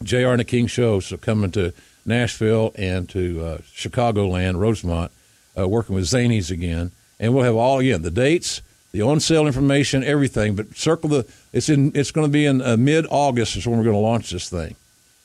[0.02, 0.28] Jr.
[0.28, 1.72] and the King show so coming to
[2.04, 5.12] Nashville and to uh, Chicagoland, Rosemont,
[5.58, 8.60] uh, working with Zanies again, and we'll have all again the dates,
[8.92, 10.54] the on sale information, everything.
[10.56, 13.78] But circle the it's in it's going to be in uh, mid August is when
[13.78, 14.76] we're going to launch this thing.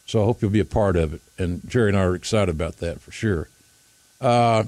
[0.10, 1.22] So I hope you'll be a part of it.
[1.38, 3.48] And Jerry and I are excited about that for sure.
[4.20, 4.64] Uh,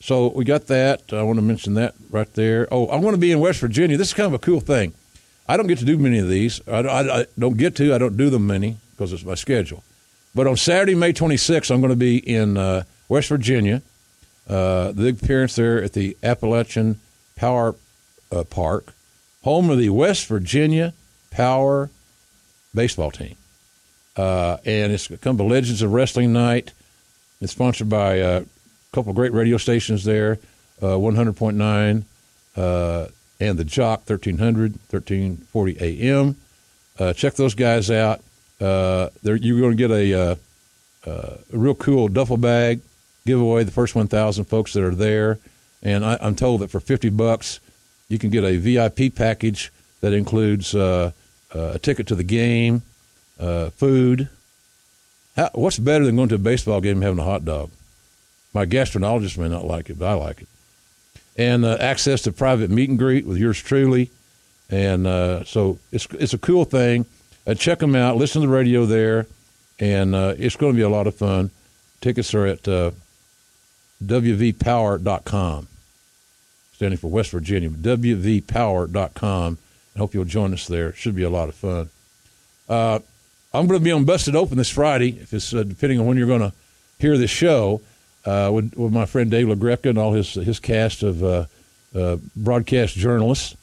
[0.00, 1.12] so we got that.
[1.12, 2.68] I want to mention that right there.
[2.70, 3.96] Oh, I want to be in West Virginia.
[3.96, 4.94] This is kind of a cool thing.
[5.48, 6.60] I don't get to do many of these.
[6.68, 7.92] I, I, I don't get to.
[7.92, 9.82] I don't do them many because it's my schedule.
[10.36, 13.82] But on Saturday, May 26th, I'm going to be in uh, West Virginia.
[14.48, 17.00] Uh, the appearance there at the Appalachian
[17.34, 17.74] Power
[18.30, 18.92] uh, Park,
[19.42, 20.94] home of the West Virginia
[21.32, 21.90] Power
[22.72, 23.34] baseball team.
[24.16, 26.72] Uh, and it's come to Legends of Wrestling Night.
[27.40, 30.38] It's sponsored by uh, a couple of great radio stations there,
[30.80, 32.04] uh, 100.9
[32.56, 33.08] uh,
[33.40, 36.36] and the Jock 1300, 1340 AM.
[36.98, 38.20] Uh, check those guys out.
[38.60, 40.38] Uh, you're going to get a,
[41.06, 42.80] a real cool duffel bag
[43.26, 43.64] giveaway.
[43.64, 45.40] The first 1,000 folks that are there,
[45.82, 47.58] and I, am told that for 50 bucks,
[48.08, 51.12] you can get a VIP package that includes a
[51.82, 52.82] ticket to the game
[53.38, 54.28] uh, food.
[55.36, 57.70] How, what's better than going to a baseball game and having a hot dog?
[58.52, 60.48] My gastroenterologist may not like it, but I like it.
[61.36, 64.10] And uh, access to private meet and greet with yours truly.
[64.70, 67.06] And uh, so it's, it's a cool thing.
[67.46, 68.16] Uh, check them out.
[68.16, 69.26] Listen to the radio there.
[69.80, 71.50] And uh, it's going to be a lot of fun.
[72.00, 72.92] Tickets are at uh,
[74.04, 75.68] WVPower.com,
[76.74, 77.70] standing for West Virginia.
[77.70, 79.58] WVPower.com.
[79.94, 80.90] I hope you'll join us there.
[80.90, 81.90] It should be a lot of fun.
[82.68, 83.00] Uh,
[83.54, 86.16] I'm going to be on Busted Open this Friday, if it's uh, depending on when
[86.16, 86.52] you're going to
[86.98, 87.80] hear this show,
[88.24, 91.44] uh, with, with my friend Dave LaGreca and all his his cast of uh,
[91.94, 93.56] uh broadcast journalists.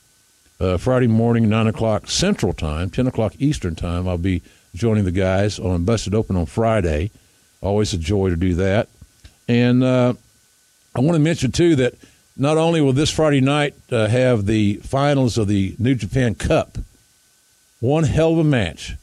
[0.61, 4.07] Uh, Friday morning, nine o'clock Central Time, ten o'clock Eastern Time.
[4.07, 4.41] I'll be
[4.73, 7.11] joining the guys on Busted Open on Friday.
[7.59, 8.87] Always a joy to do that.
[9.49, 10.13] And uh,
[10.95, 11.95] I want to mention too that
[12.37, 16.77] not only will this Friday night have the finals of the New Japan Cup,
[17.81, 18.95] one hell of a match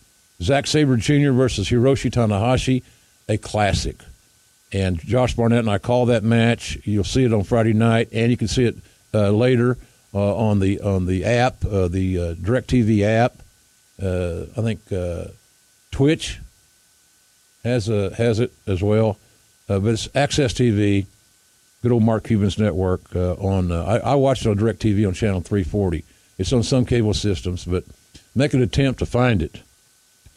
[0.43, 1.33] Zack Sabre Jr.
[1.33, 2.83] versus Hiroshi Tanahashi,
[3.29, 4.01] a classic.
[4.73, 6.79] And Josh Barnett and I call that match.
[6.85, 8.77] You'll see it on Friday night, and you can see it
[9.13, 9.79] uh, later
[10.15, 13.37] uh, on the on the app, uh, the uh, Directv app.
[14.01, 15.29] Uh, I think uh,
[15.91, 16.39] Twitch
[17.65, 19.19] has a has it as well,
[19.69, 21.07] uh, but it's AXS TV.
[21.83, 23.73] Good old Mark Cuban's network on.
[23.73, 26.05] I, I watched it on Directv on channel 340.
[26.37, 27.85] It's on some cable systems, but
[28.35, 29.63] make an attempt to find it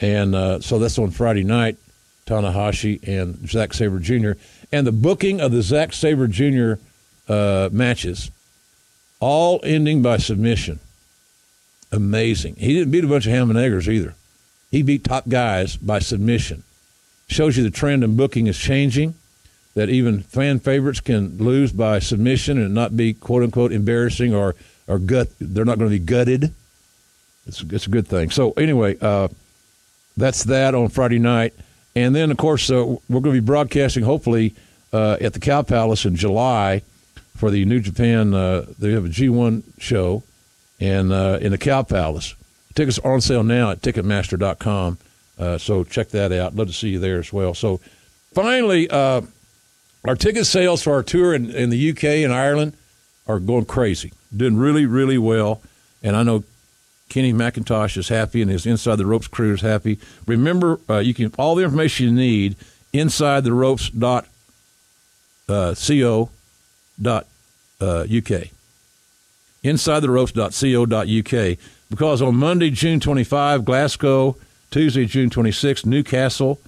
[0.01, 1.77] and uh, so that's on Friday night,
[2.25, 4.31] Tanahashi and Zack Sabre Jr.
[4.71, 6.73] And the booking of the Zack Sabre Jr.
[7.29, 8.31] Uh, matches,
[9.19, 10.79] all ending by submission.
[11.91, 12.55] Amazing.
[12.55, 14.15] He didn't beat a bunch of ham and eggers either.
[14.71, 16.63] He beat top guys by submission.
[17.27, 19.15] Shows you the trend in booking is changing,
[19.75, 24.55] that even fan favorites can lose by submission and not be quote unquote embarrassing or,
[24.87, 25.29] or gut.
[25.39, 26.53] They're not going to be gutted.
[27.45, 28.29] It's, it's a good thing.
[28.29, 29.29] So, anyway, uh,
[30.17, 31.54] that's that on Friday night.
[31.95, 34.56] And then, of course, uh, we're going to be broadcasting, hopefully,
[34.94, 36.81] uh, at the Cow Palace in July
[37.35, 38.33] for the New Japan.
[38.33, 40.23] Uh, they have a G1 show
[40.79, 42.35] and uh, in the Cow Palace.
[42.75, 44.98] Tickets are on sale now at Ticketmaster.com.
[45.38, 46.56] Uh, so check that out.
[46.56, 47.54] Love to see you there as well.
[47.54, 47.79] So
[48.33, 49.21] finally, uh,
[50.06, 52.75] our ticket sales for our tour in, in the UK and Ireland
[53.27, 55.62] are going crazy, doing really, really well.
[56.04, 56.44] And I know
[57.12, 59.99] Kenny McIntosh is happy and his Inside the Ropes crew is happy.
[60.25, 62.55] Remember, uh, you can all the information you need
[62.93, 64.25] inside the ropes dot
[65.49, 66.29] uh, co
[67.01, 67.27] dot
[67.81, 68.47] uh, uk.
[69.62, 71.57] Inside the ropes dot co dot uk
[71.89, 74.37] because on Monday, June 25, Glasgow,
[74.71, 76.59] Tuesday, June 26, Newcastle,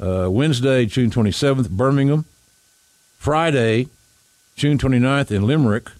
[0.00, 2.24] Uh, Wednesday, June 27th, Birmingham.
[3.18, 3.88] Friday,
[4.54, 5.90] June 29th in Limerick.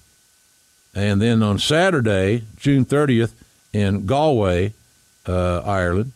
[0.95, 3.33] And then on Saturday, June 30th,
[3.73, 4.73] in Galway,
[5.27, 6.13] uh, Ireland.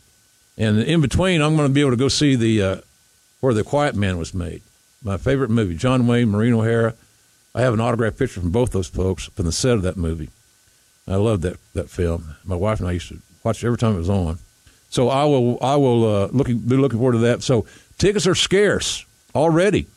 [0.57, 2.77] And in between, I'm going to be able to go see the uh,
[3.39, 4.61] where the Quiet Man was made.
[5.03, 6.93] My favorite movie, John Wayne, Maureen O'Hara.
[7.55, 10.29] I have an autographed picture from both those folks from the set of that movie.
[11.07, 12.35] I love that that film.
[12.43, 14.39] My wife and I used to watch it every time it was on.
[14.89, 17.43] So I will I will uh, looking be looking forward to that.
[17.43, 17.65] So
[17.97, 19.87] tickets are scarce already,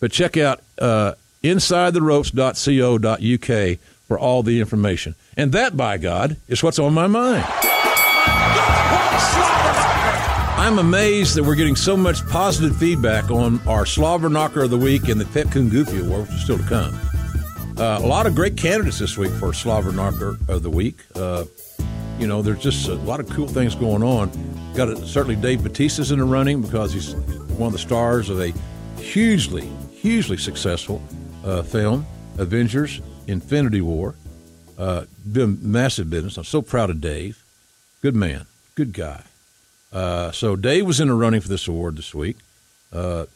[0.00, 1.12] but check out uh,
[1.44, 3.78] insidetheropes.co.uk
[4.12, 5.14] for all the information.
[5.38, 7.46] And that, by God, is what's on my mind.
[10.58, 15.08] I'm amazed that we're getting so much positive feedback on our Slobberknocker of the Week
[15.08, 16.94] and the Pet Goofy Award, which is still to come.
[17.78, 20.98] Uh, a lot of great candidates this week for Slobberknocker of the Week.
[21.14, 21.46] Uh,
[22.18, 24.30] you know, there's just a lot of cool things going on.
[24.74, 27.14] Got a, certainly Dave Bautista's in the running because he's
[27.56, 28.52] one of the stars of a
[29.00, 31.02] hugely, hugely successful
[31.46, 32.04] uh, film,
[32.36, 34.14] Avengers: Infinity War.
[34.78, 36.36] Uh, been massive business.
[36.36, 37.44] I'm so proud of Dave.
[38.00, 39.22] Good man, good guy.
[39.92, 42.38] Uh, so Dave was in the running for this award this week.
[42.92, 43.26] Uh,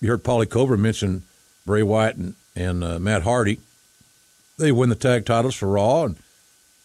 [0.00, 1.22] you heard Paulie Cover mention
[1.66, 3.58] Bray Wyatt and, and uh, Matt Hardy.
[4.58, 6.16] They win the tag titles for Raw, and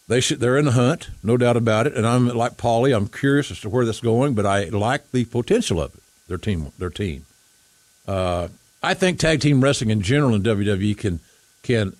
[0.08, 1.96] they should, they're in the hunt, no doubt about it.
[1.96, 5.26] And I'm like Paulie, I'm curious as to where that's going, but I like the
[5.26, 6.02] potential of it.
[6.28, 7.26] Their team, their team.
[8.08, 8.48] Uh,
[8.82, 11.20] I think tag team wrestling in general in WWE can
[11.66, 11.94] can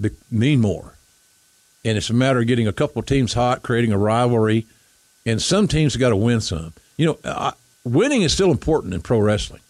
[0.00, 0.94] be, mean more,
[1.84, 4.66] and it's a matter of getting a couple of teams hot, creating a rivalry
[5.26, 6.72] and some teams got to win some.
[6.96, 7.52] You know, uh,
[7.84, 9.60] winning is still important in pro wrestling.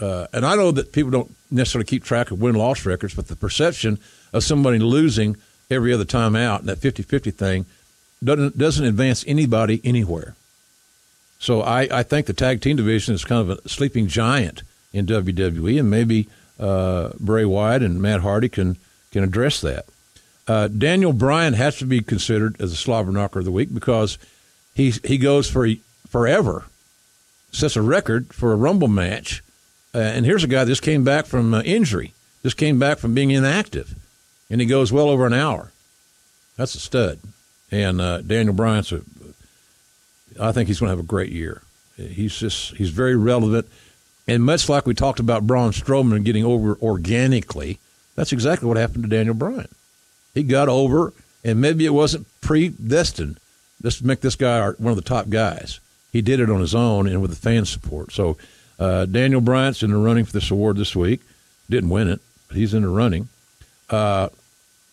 [0.00, 3.28] Uh, and I know that people don't necessarily keep track of win loss records, but
[3.28, 3.98] the perception
[4.32, 5.36] of somebody losing
[5.70, 7.66] every other time out, and that 50 50 thing,
[8.22, 10.34] doesn't, doesn't advance anybody anywhere.
[11.40, 14.62] So I, I think the tag team division is kind of a sleeping giant
[14.92, 16.28] in WWE, and maybe
[16.58, 18.76] uh, Bray Wyatt and Matt Hardy can,
[19.12, 19.86] can address that.
[20.46, 24.16] Uh, Daniel Bryan has to be considered as a slobberknocker of the week because
[24.74, 25.68] he he goes for
[26.08, 26.64] forever,
[27.52, 29.42] sets a record for a Rumble match.
[29.94, 32.98] Uh, and here's a guy that just came back from uh, injury, just came back
[32.98, 33.94] from being inactive,
[34.48, 35.72] and he goes well over an hour.
[36.56, 37.18] That's a stud.
[37.70, 39.02] And uh, Daniel Bryan's a,
[40.40, 41.62] I think he's going to have a great year.
[41.96, 43.68] He's just he's very relevant,
[44.28, 47.78] and much like we talked about Braun Strowman getting over organically,
[48.14, 49.68] that's exactly what happened to Daniel Bryan.
[50.34, 51.12] He got over,
[51.42, 53.40] and maybe it wasn't predestined
[53.82, 55.80] Let's make this guy one of the top guys.
[56.12, 58.12] He did it on his own and with the fan support.
[58.12, 58.36] So
[58.78, 61.20] uh, Daniel Bryan's in the running for this award this week.
[61.70, 63.28] Didn't win it, but he's in the running.
[63.88, 64.28] Uh,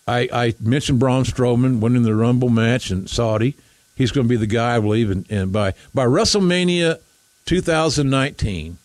[0.08, 3.56] I, I, mentioned Braun Strowman winning the Rumble match in Saudi.
[3.96, 7.00] He's going to be the guy, I believe, and, and by by WrestleMania
[7.46, 8.78] 2019,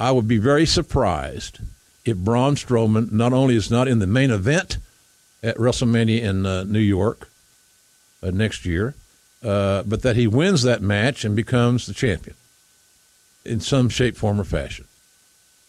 [0.00, 1.60] I would be very surprised
[2.04, 4.78] if Braun Strowman not only is not in the main event–
[5.42, 7.28] at WrestleMania in uh, New York
[8.22, 8.94] uh, next year,
[9.42, 12.36] uh, but that he wins that match and becomes the champion
[13.44, 14.86] in some shape, form, or fashion.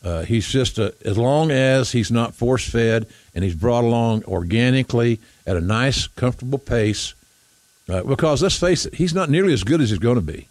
[0.03, 4.23] Uh, he's just a, as long as he's not force fed and he's brought along
[4.25, 7.15] organically at a nice, comfortable pace.
[7.89, 10.47] Uh, because let's face it, he's not nearly as good as he's going to be.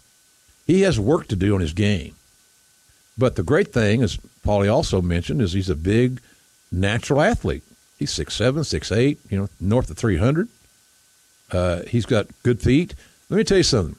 [0.65, 2.15] He has work to do on his game.
[3.17, 6.19] But the great thing, as Paulie also mentioned, is he's a big
[6.71, 7.63] natural athlete.
[7.99, 10.49] He's six seven, six eight, you know, north of three hundred.
[11.51, 12.95] Uh, he's got good feet.
[13.29, 13.95] Let me tell you something.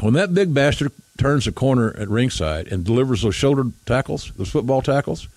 [0.00, 4.50] When that big bastard turns a corner at ringside and delivers those shoulder tackles, those
[4.50, 5.28] football tackles,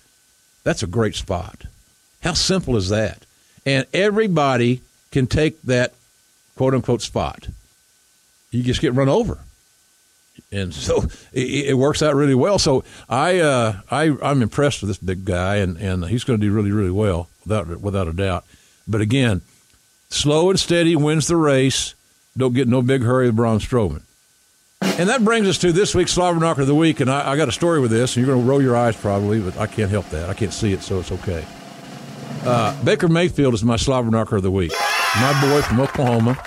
[0.63, 1.63] that's a great spot.
[2.21, 3.25] How simple is that?
[3.65, 4.81] And everybody
[5.11, 5.93] can take that
[6.55, 7.47] quote unquote spot.
[8.51, 9.39] You just get run over
[10.51, 12.59] and so it, it, works out really well.
[12.59, 16.45] So I, uh, I, I'm impressed with this big guy, and, and he's going to
[16.45, 18.45] do really, really well without without a doubt.
[18.87, 19.41] But again,
[20.09, 21.95] slow and steady wins the race.
[22.37, 24.03] Don't get no big hurry with Braun Strowman.
[24.81, 27.01] And that brings us to this week's Slobberknocker of the Week.
[27.01, 28.95] And I, I got a story with this, and you're going to roll your eyes
[28.95, 30.29] probably, but I can't help that.
[30.29, 31.45] I can't see it, so it's okay.
[32.43, 34.71] Uh, Baker Mayfield is my Slobberknocker of the Week.
[35.17, 36.43] My boy from Oklahoma,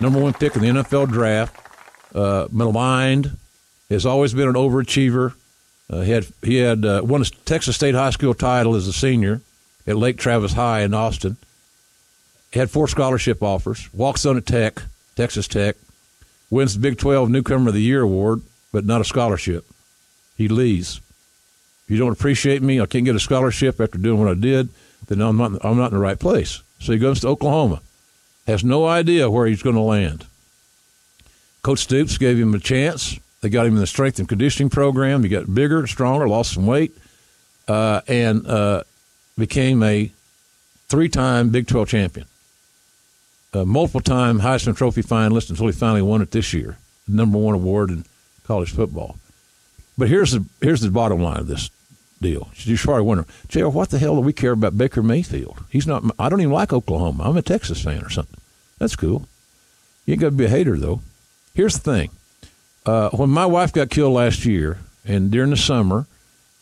[0.00, 1.61] number one pick in the NFL draft
[2.14, 3.36] uh, maligned,
[3.90, 5.34] has always been an overachiever.
[5.90, 8.92] Uh, he had he had uh, won a Texas State high school title as a
[8.92, 9.40] senior
[9.86, 11.36] at Lake Travis High in Austin.
[12.52, 13.92] He had four scholarship offers.
[13.92, 14.82] Walks on at Tech,
[15.16, 15.76] Texas Tech,
[16.50, 18.42] wins the Big 12 Newcomer of the Year award,
[18.72, 19.64] but not a scholarship.
[20.36, 21.00] He leaves.
[21.84, 24.68] If you don't appreciate me, I can't get a scholarship after doing what I did.
[25.08, 26.62] Then I'm not I'm not in the right place.
[26.78, 27.80] So he goes to Oklahoma.
[28.46, 30.26] Has no idea where he's going to land.
[31.62, 35.22] Coach Stoops gave him a chance, They got him in the strength and conditioning program.
[35.22, 36.96] He got bigger, stronger, lost some weight,
[37.68, 38.82] uh, and uh,
[39.38, 40.10] became a
[40.88, 42.26] three-time Big 12 champion,
[43.52, 47.54] a multiple-time Heisman Trophy finalist until he finally won it this year, the number one
[47.54, 48.04] award in
[48.44, 49.16] college football.
[49.96, 51.70] But here's the here's the bottom line of this
[52.20, 52.48] deal.
[52.56, 55.62] You're probably wondering, JR, what the hell do we care about Baker Mayfield?
[55.70, 56.02] He's not.
[56.18, 57.24] I don't even like Oklahoma.
[57.24, 58.40] I'm a Texas fan or something.
[58.78, 59.28] That's cool.
[60.06, 61.02] You ain't got to be a hater though.
[61.54, 62.10] Here's the thing:
[62.86, 66.06] uh, when my wife got killed last year, and during the summer,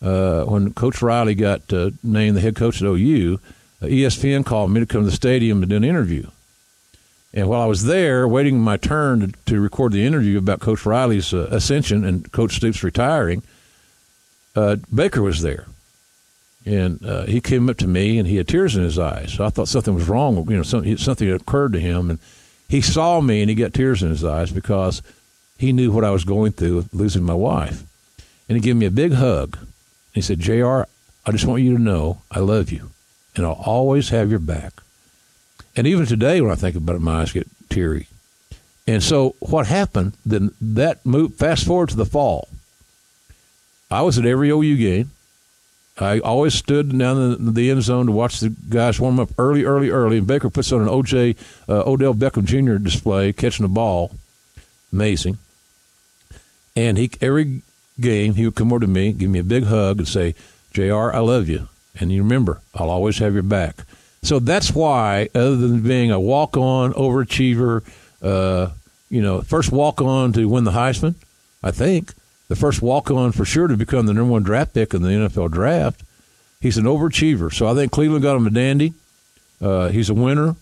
[0.02, 3.40] uh, when Coach Riley got uh, named the head coach at OU,
[3.82, 6.26] uh, ESPN called me to come to the stadium to do an interview.
[7.32, 10.84] And while I was there, waiting my turn to, to record the interview about Coach
[10.84, 13.42] Riley's uh, ascension and Coach Stoops retiring,
[14.56, 15.66] uh, Baker was there,
[16.66, 19.34] and he came up to me and he had tears in his eyes.
[19.34, 20.36] So I thought something was wrong.
[20.50, 22.18] You know, something something occurred to him, and
[22.70, 25.02] he saw me and he got tears in his eyes because
[25.58, 27.82] he knew what I was going through losing my wife,
[28.48, 29.58] and he gave me a big hug.
[30.14, 30.82] He said, "Jr.,
[31.26, 32.90] I just want you to know I love you,
[33.34, 34.74] and I'll always have your back."
[35.74, 38.06] And even today, when I think about it, my eyes get teary.
[38.86, 40.12] And so, what happened?
[40.24, 41.34] Then that move.
[41.34, 42.48] Fast forward to the fall.
[43.90, 45.10] I was at every OU game.
[45.98, 49.64] I always stood down in the end zone to watch the guys warm up early,
[49.64, 50.18] early, early.
[50.18, 51.36] And Baker puts on an OJ
[51.68, 52.82] uh, Odell Beckham Jr.
[52.82, 54.12] display, catching the ball,
[54.92, 55.38] amazing.
[56.74, 57.62] And he every
[58.00, 60.34] game he would come over to me, give me a big hug, and say,
[60.72, 61.68] "Jr., I love you,
[61.98, 63.84] and you remember, I'll always have your back."
[64.22, 67.82] So that's why, other than being a walk-on overachiever,
[68.22, 68.70] uh,
[69.08, 71.14] you know, first walk-on to win the Heisman,
[71.62, 72.14] I think
[72.50, 75.52] the first walk-on for sure to become the number one draft pick in the NFL
[75.52, 76.02] draft.
[76.60, 78.92] He's an overachiever, so I think Cleveland got him a dandy.
[79.60, 80.56] Uh, he's a winner,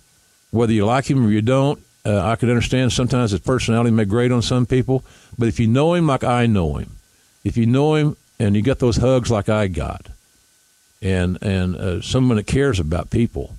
[0.51, 1.83] whether you like him or you don't.
[2.05, 5.03] Uh, I can understand sometimes his personality may grate on some people,
[5.39, 6.91] but if you know him like I know him,
[7.43, 10.09] if you know him and you get those hugs like I got,
[11.01, 13.57] and and uh, someone that cares about people,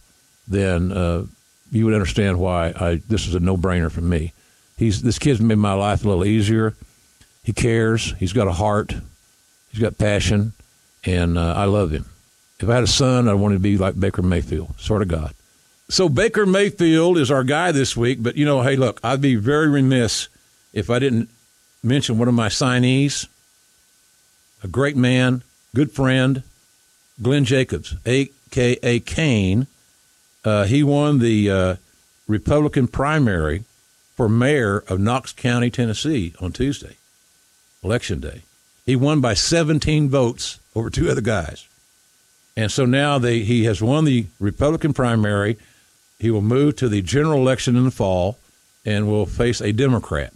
[0.47, 1.25] then uh,
[1.71, 4.34] you would understand why I this is a no brainer for me.
[4.77, 6.75] He's this kid's made my life a little easier.
[7.49, 8.13] He cares.
[8.19, 8.93] He's got a heart.
[9.71, 10.53] He's got passion,
[11.03, 12.05] and uh, I love him.
[12.59, 15.33] If I had a son, I'd wanted to be like Baker Mayfield, sort of God.
[15.89, 18.21] So Baker Mayfield is our guy this week.
[18.21, 20.27] But you know, hey, look, I'd be very remiss
[20.73, 21.27] if I didn't
[21.81, 23.27] mention one of my signees,
[24.63, 25.41] a great man,
[25.73, 26.43] good friend,
[27.19, 28.99] Glenn Jacobs, a.k.a.
[28.99, 29.65] Kane.
[30.45, 31.75] Uh, he won the uh,
[32.27, 33.63] Republican primary
[34.15, 36.97] for mayor of Knox County, Tennessee on Tuesday,
[37.84, 38.41] election day.
[38.86, 41.67] He won by 17 votes over two other guys.
[42.57, 45.57] And so now they, he has won the Republican primary.
[46.17, 48.38] He will move to the general election in the fall
[48.86, 50.34] and will face a Democrat.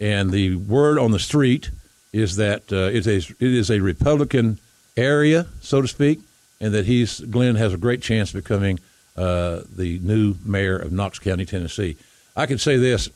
[0.00, 1.70] And the word on the street
[2.12, 4.58] is that uh, it, is, it is a Republican
[4.96, 6.20] area, so to speak,
[6.60, 8.78] and that he's Glenn has a great chance of becoming
[9.16, 11.96] uh, the new mayor of Knox County, Tennessee.
[12.36, 13.10] I can say this: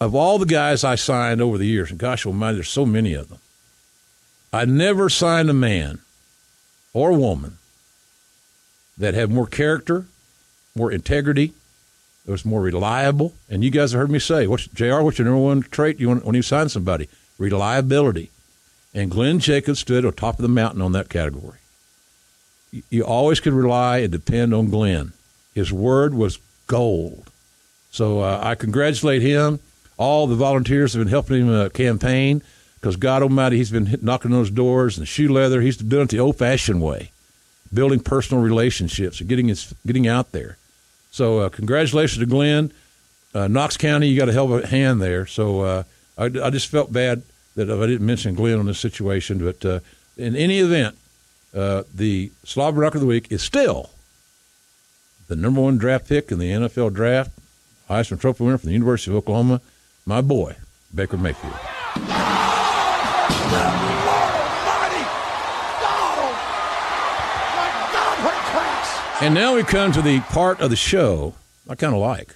[0.00, 3.14] of all the guys I signed over the years, and gosh almighty, there's so many
[3.14, 3.38] of them,
[4.52, 6.00] I never signed a man
[6.92, 7.58] or woman
[8.98, 10.06] that had more character,
[10.74, 11.52] more integrity,
[12.24, 13.34] that was more reliable.
[13.48, 15.00] And you guys have heard me say, "What's Jr.
[15.00, 17.08] What's your number one trait you want when you sign somebody?
[17.38, 18.30] Reliability."
[18.92, 21.58] And Glenn Jacobs stood on top of the mountain on that category.
[22.90, 25.12] You always could rely and depend on Glenn.
[25.54, 27.30] His word was gold.
[27.90, 29.60] So uh, I congratulate him.
[30.00, 32.40] All the volunteers have been helping him uh, campaign
[32.76, 35.60] because God Almighty, he's been knocking on those doors and shoe leather.
[35.60, 37.10] He's doing it the old-fashioned way,
[37.72, 40.56] building personal relationships and getting his, getting out there.
[41.10, 42.72] So uh, congratulations to Glenn.
[43.34, 45.26] Uh, Knox County, you got a hell of a hand there.
[45.26, 45.82] So uh,
[46.16, 47.22] I, I just felt bad
[47.56, 49.44] that I didn't mention Glenn on this situation.
[49.44, 49.80] But uh,
[50.16, 50.96] in any event,
[51.54, 53.90] uh, the Slobberknocker of the Week is still
[55.28, 57.32] the number one draft pick in the NFL draft,
[57.90, 59.60] Heisman Trophy winner from the University of Oklahoma,
[60.10, 60.56] my boy,
[60.92, 61.54] Baker Mayfield.
[69.22, 71.34] And now we come to the part of the show
[71.68, 72.34] I kind of like.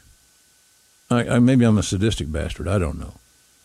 [1.10, 2.68] I, I, maybe I'm a sadistic bastard.
[2.68, 3.14] I don't know.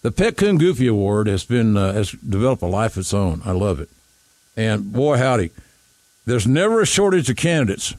[0.01, 3.43] The Pet Coon Goofy Award has been uh, has developed a life of its own.
[3.45, 3.89] I love it,
[4.57, 5.51] and boy howdy,
[6.25, 7.93] there's never a shortage of candidates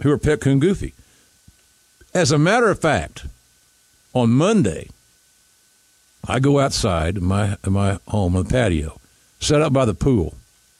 [0.00, 0.94] who are Pet Coon Goofy.
[2.14, 3.26] As a matter of fact,
[4.14, 4.88] on Monday,
[6.26, 9.00] I go outside my my home on the patio,
[9.40, 10.34] set up by the pool,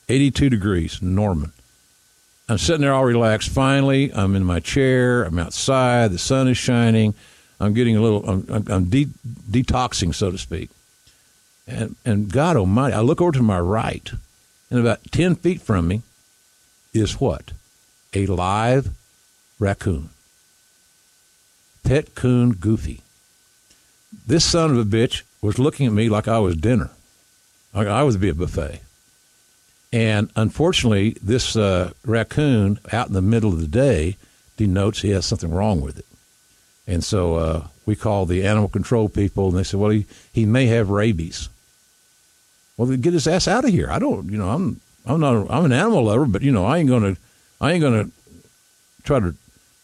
[0.09, 1.53] 82 degrees Norman.
[2.49, 3.51] I'm sitting there all relaxed.
[3.51, 5.22] Finally, I'm in my chair.
[5.24, 6.12] I'm outside.
[6.12, 7.14] The sun is shining.
[7.61, 9.09] I'm getting a little, I'm, I'm de-
[9.51, 10.70] detoxing, so to speak.
[11.66, 14.11] And, and God Almighty, I look over to my right,
[14.70, 16.03] and about 10 feet from me
[16.95, 17.53] is what?
[18.14, 18.91] A live
[19.59, 20.11] raccoon.
[21.84, 23.03] Pet coon Goofy.
[24.26, 26.91] This son of a bitch was looking at me like I was dinner.
[27.74, 28.80] Like I was be a buffet.
[29.93, 34.16] And unfortunately, this uh, raccoon out in the middle of the day
[34.57, 36.05] denotes he has something wrong with it.
[36.86, 40.47] And so uh, we called the animal control people, and they said, "Well, he, he
[40.47, 41.49] may have rabies."
[42.76, 43.91] Well, get his ass out of here.
[43.91, 46.78] I don't, you know, I'm I'm not I'm an animal lover, but you know, I
[46.78, 47.16] ain't gonna
[47.61, 48.11] I ain't gonna
[49.03, 49.34] try to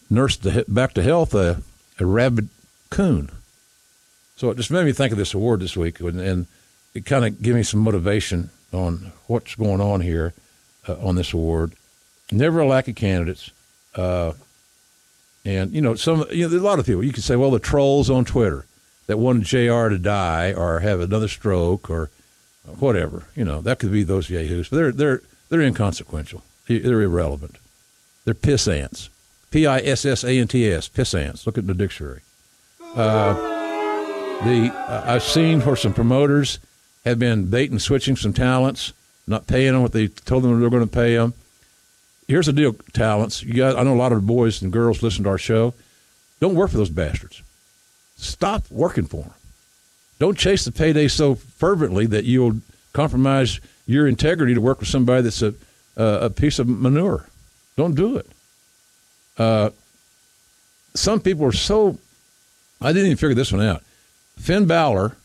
[0.09, 1.63] nurse the, back to health a,
[1.99, 2.49] a rabid
[2.91, 3.31] coon.
[4.37, 6.47] So it just made me think of this award this week, and, and
[6.95, 10.35] it kind of gave me some motivation on what's going on here
[10.89, 11.73] uh, on this award.
[12.33, 13.51] Never a lack of candidates.
[13.95, 14.33] Uh,
[15.45, 17.05] and you know, some you know, a lot of people.
[17.05, 18.67] You could say, well, the trolls on Twitter
[19.07, 19.89] that wanted Jr.
[19.89, 22.11] to die or have another stroke or
[22.79, 23.25] whatever.
[23.37, 24.69] You know, that could be those yahoos.
[24.69, 26.43] But they're they're they're inconsequential.
[26.67, 27.57] They're irrelevant.
[28.25, 29.11] They're piss ants.
[29.51, 30.89] P i s s a n t s.
[30.89, 31.47] Piss ants.
[31.47, 32.23] Look at the dictionary.
[32.97, 33.64] Uh,
[34.43, 36.59] the uh, I've seen where some promoters
[37.05, 38.93] have been bait and switching some talents,
[39.27, 41.35] not paying them what they told them they were going to pay them
[42.29, 43.43] here's the deal, talents.
[43.43, 45.75] You guys, I know a lot of the boys and girls listen to our show.
[46.41, 47.43] Don't work for those bastards.
[48.17, 49.35] Stop working for them.
[50.19, 52.61] Don't chase the payday so fervently that you'll
[52.93, 55.55] compromise your integrity to work with somebody that's a
[55.97, 57.29] uh, a piece of manure.
[57.77, 58.27] Don't do it.
[59.39, 59.71] Uh,
[60.95, 61.99] some people are so.
[62.81, 63.83] I didn't even figure this one out.
[64.37, 65.17] Finn Balor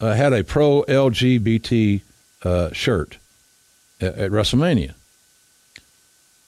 [0.00, 2.02] uh, had a pro LGBT
[2.44, 3.18] uh, shirt
[4.00, 4.94] at, at WrestleMania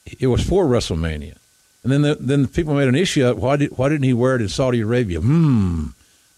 [0.05, 1.35] it was for WrestleMania.
[1.83, 4.13] And then the, then the people made an issue of why did why didn't he
[4.13, 5.19] wear it in Saudi Arabia?
[5.19, 5.87] Hmm.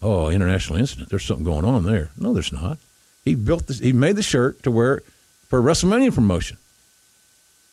[0.00, 1.08] Oh, international incident.
[1.08, 2.10] There's something going on there.
[2.16, 2.78] No, there's not.
[3.24, 3.78] He built this.
[3.78, 5.02] He made the shirt to wear
[5.48, 6.56] for WrestleMania promotion.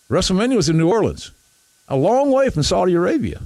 [0.10, 1.32] WrestleMania was in New Orleans,
[1.88, 3.42] a long way from Saudi Arabia.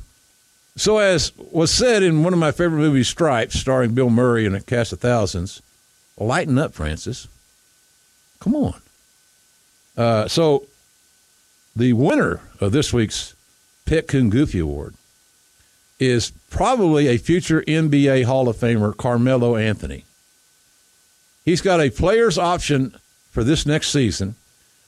[0.79, 4.55] So, as was said in one of my favorite movies, Stripes, starring Bill Murray and
[4.55, 5.61] a cast of thousands,
[6.17, 7.27] lighten up, Francis.
[8.39, 8.81] Come on.
[9.97, 10.67] Uh, so
[11.75, 13.35] the winner of this week's
[13.85, 14.95] Pet Coon Goofy Award
[15.99, 20.05] is probably a future NBA Hall of Famer, Carmelo Anthony.
[21.43, 22.95] He's got a player's option
[23.31, 24.35] for this next season,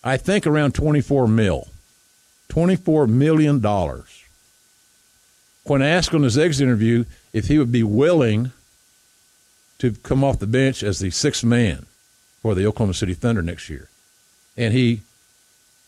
[0.06, 1.68] I think around 24 mil.
[2.48, 3.62] $24 million.
[5.64, 8.52] When asked on his exit interview if he would be willing
[9.80, 11.86] to come off the bench as the sixth man
[12.42, 13.90] for the Oklahoma City Thunder next year,
[14.58, 15.02] and he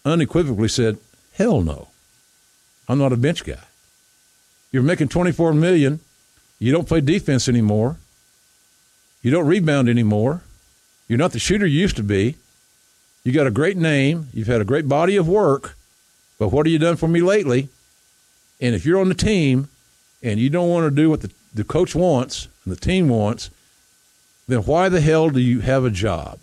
[0.05, 0.97] unequivocally said,
[1.33, 1.89] "Hell no,
[2.87, 3.63] I'm not a bench guy.
[4.71, 5.99] You're making 24 million.
[6.59, 7.97] You don't play defense anymore.
[9.21, 10.41] You don't rebound anymore.
[11.07, 12.35] You're not the shooter you used to be.
[13.23, 14.29] You got a great name.
[14.33, 15.75] You've had a great body of work,
[16.37, 17.69] but what have you done for me lately?
[18.63, 19.67] And if you're on the team
[20.23, 23.49] and you don't want to do what the, the coach wants and the team wants,
[24.47, 26.39] then why the hell do you have a job?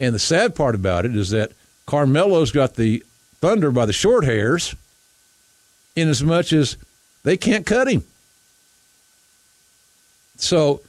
[0.00, 1.52] And the sad part about it is that
[1.86, 3.04] Carmelo's got the
[3.40, 4.74] Thunder by the short hairs,
[5.94, 6.76] in as much as
[7.22, 8.02] they can't cut him.
[10.36, 10.80] So,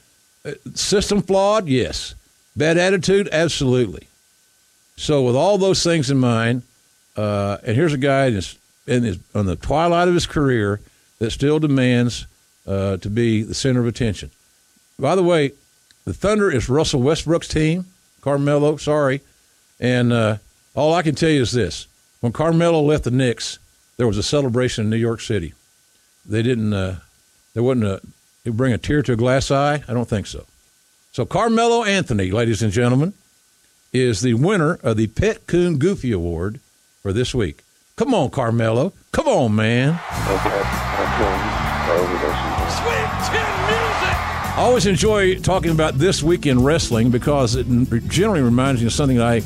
[0.44, 2.16] uh, system flawed, yes.
[2.56, 4.08] Bad attitude, absolutely.
[4.96, 6.62] So, with all those things in mind,
[7.16, 10.80] uh, and here's a guy his, in his, on the twilight of his career
[11.18, 12.26] that still demands
[12.66, 14.30] uh, to be the center of attention.
[14.98, 15.52] By the way,
[16.04, 17.86] the Thunder is Russell Westbrook's team.
[18.20, 19.20] Carmelo, sorry,
[19.78, 20.38] and uh,
[20.74, 21.86] all I can tell you is this:
[22.20, 23.58] when Carmelo left the Knicks,
[23.96, 25.54] there was a celebration in New York City.
[26.24, 26.72] They didn't.
[26.72, 26.96] Uh,
[27.54, 28.00] there wasn't a.
[28.44, 29.82] It bring a tear to a glass eye.
[29.88, 30.44] I don't think so.
[31.12, 33.12] So Carmelo Anthony, ladies and gentlemen,
[33.92, 36.60] is the winner of the Pet Coon Goofy Award
[37.02, 37.62] for this week.
[37.96, 38.92] Come on, Carmelo.
[39.12, 39.98] Come on, man.
[42.68, 44.16] Sweet chin music.
[44.52, 47.66] I always enjoy talking about this week in wrestling because it
[48.08, 49.40] generally reminds me of something I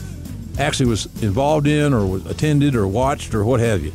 [0.58, 3.92] actually was involved in or was attended or watched or what have you.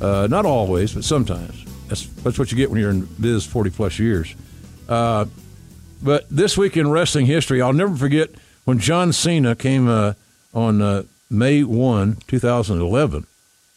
[0.00, 1.64] Uh, not always, but sometimes.
[1.88, 4.36] That's, that's what you get when you're in biz 40 plus years.
[4.88, 5.24] Uh,
[6.00, 8.30] but this week in wrestling history, I'll never forget
[8.66, 10.12] when John Cena came uh,
[10.54, 13.26] on uh, May 1, 2011,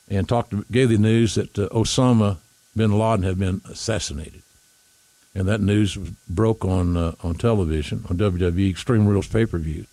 [0.10, 2.38] and talked, gave the news that uh, Osama
[2.76, 4.42] bin Laden had been assassinated.
[5.36, 5.96] And that news
[6.28, 9.86] broke on uh, on television on WWE Extreme Rules pay per view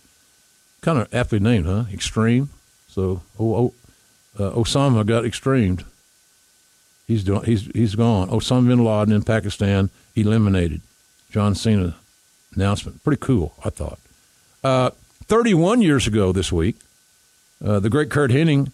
[0.81, 1.85] kind of aptly named, huh?
[1.91, 2.49] Extreme.
[2.87, 3.73] So oh, oh
[4.39, 5.83] uh, Osama got extremed.
[7.07, 8.29] He's doing, he's he's gone.
[8.29, 10.81] Osama bin Laden in Pakistan eliminated.
[11.29, 11.95] John Cena
[12.55, 13.03] announcement.
[13.03, 13.99] Pretty cool, I thought.
[14.63, 14.91] Uh,
[15.25, 16.77] 31 years ago this week,
[17.63, 18.71] uh, the great Curt Hennig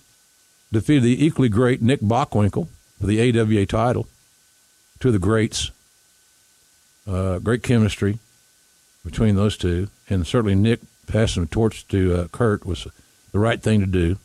[0.73, 2.67] defeated the equally great Nick Bockwinkel
[2.99, 4.07] for the AWA title.
[4.99, 5.71] Two of the greats.
[7.07, 8.19] Uh, great chemistry
[9.05, 12.87] between those two, and certainly Nick passing the torch to uh, Curt was
[13.31, 14.17] the right thing to do.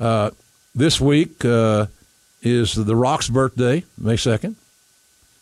[0.00, 0.30] Uh,
[0.74, 1.86] this week uh,
[2.42, 4.54] is the Rock's birthday, May 2nd.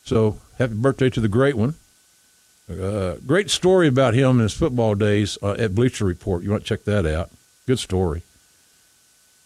[0.05, 1.75] So happy birthday to the great one.
[2.69, 6.43] Uh, great story about him in his football days uh, at Bleacher Report.
[6.43, 7.31] You want to check that out.
[7.67, 8.23] Good story.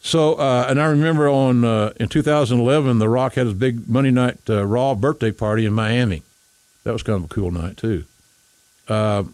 [0.00, 4.12] So, uh, and I remember on uh, in 2011, The Rock had his big Monday
[4.12, 6.22] Night uh, Raw birthday party in Miami.
[6.84, 8.04] That was kind of a cool night too.
[8.86, 9.24] Uh,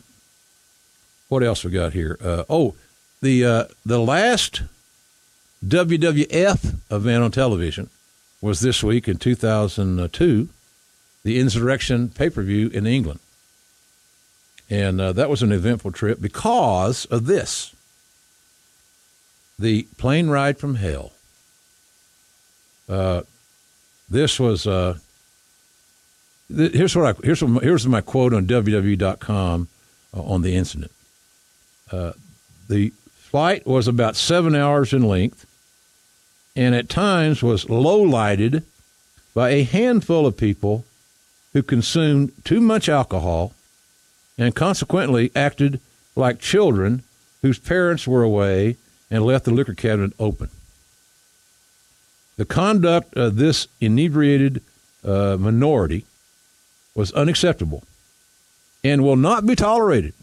[1.29, 2.17] what else we got here?
[2.49, 2.75] oh,
[3.21, 4.63] the the last
[5.65, 7.89] WWF event on television
[8.41, 10.49] was this week in 2002,
[11.23, 13.21] the Insurrextion pay per view in England.
[14.69, 17.75] And uh, that was an eventful trip because of this
[19.59, 21.13] the plane ride from hell.
[22.89, 23.23] Uh,
[24.09, 24.99] this was uh,
[26.55, 29.69] th- here's what I here's what, here's my quote on WWE.com
[30.15, 30.93] uh, on the incident.
[31.91, 32.13] Uh,
[32.69, 35.47] the flight was about seven hours in length,
[36.55, 38.65] and at times was low lighted
[39.35, 40.85] by a handful of people
[41.53, 43.53] who consumed too much alcohol
[44.39, 45.81] and consequently acted
[46.17, 47.03] like children
[47.43, 48.77] whose parents were away
[49.13, 50.49] and left the liquor cabinet open.
[52.39, 54.63] The conduct of this inebriated
[55.05, 56.07] uh, minority
[56.95, 57.83] was unacceptable
[58.83, 60.15] and will not be tolerated.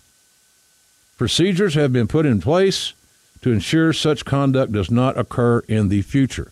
[1.18, 2.94] Procedures have been put in place
[3.42, 6.52] to ensure such conduct does not occur in the future.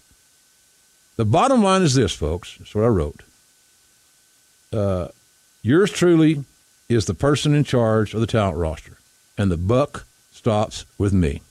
[1.16, 2.58] The bottom line is this, folks.
[2.60, 3.24] That's what I wrote.
[4.72, 5.08] Uh,
[5.64, 6.46] yours truly
[6.88, 8.98] is the person in charge of the talent roster,
[9.38, 11.42] and the buck stops with me.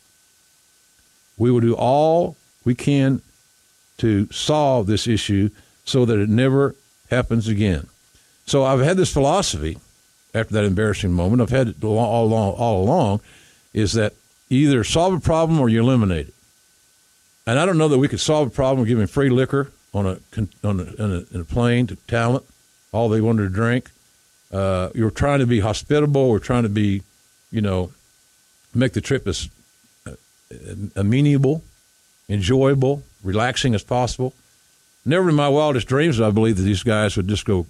[1.36, 3.22] We will do all we can
[3.98, 5.50] to solve this issue
[5.84, 6.74] so that it never
[7.10, 7.86] happens again.
[8.46, 9.78] So I've had this philosophy
[10.34, 11.42] after that embarrassing moment.
[11.42, 13.20] I've had it all along, all along
[13.72, 14.14] is that
[14.50, 16.34] either solve a problem or you eliminate it.
[17.46, 20.18] And I don't know that we could solve a problem giving free liquor on a
[20.66, 22.44] on a, a, a plane to talent,
[22.92, 23.90] all they wanted to drink.
[24.52, 26.28] Uh, you're trying to be hospitable.
[26.28, 27.02] We're trying to be,
[27.50, 27.92] you know,
[28.74, 29.48] make the trip as
[30.94, 31.62] amenable,
[32.28, 34.32] enjoyable, relaxing as possible.
[35.04, 37.66] Never in my wildest dreams I believe that these guys would just go,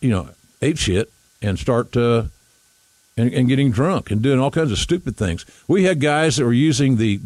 [0.00, 0.28] you know,
[0.62, 1.10] ape shit
[1.42, 2.24] and start uh,
[3.16, 5.44] and, and, getting drunk and doing all kinds of stupid things.
[5.66, 7.20] We had guys that were using the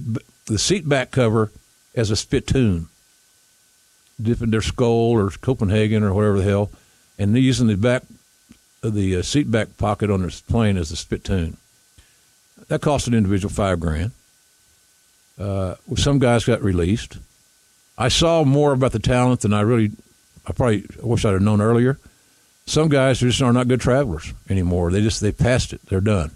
[0.46, 1.50] the seat back cover
[1.94, 2.88] as a spittoon,
[4.20, 6.70] dipping their Skoal or Copenhagen or whatever the hell,
[7.18, 8.02] and using the back
[8.82, 11.56] of the uh, seat back pocket on this plane as a spittoon.
[12.68, 14.12] That cost an individual five grand.
[15.38, 17.18] Uh, some guys got released.
[17.98, 19.92] I saw more about the talent than I really,
[20.46, 21.98] I probably wish I'd have known earlier.
[22.66, 24.90] Some guys just are not good travelers anymore.
[24.90, 25.80] They just they passed it.
[25.86, 26.30] They're done.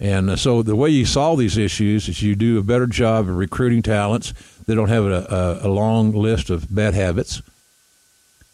[0.00, 3.28] And uh, so the way you solve these issues is you do a better job
[3.28, 4.32] of recruiting talents
[4.66, 7.42] They don't have a, a, a long list of bad habits,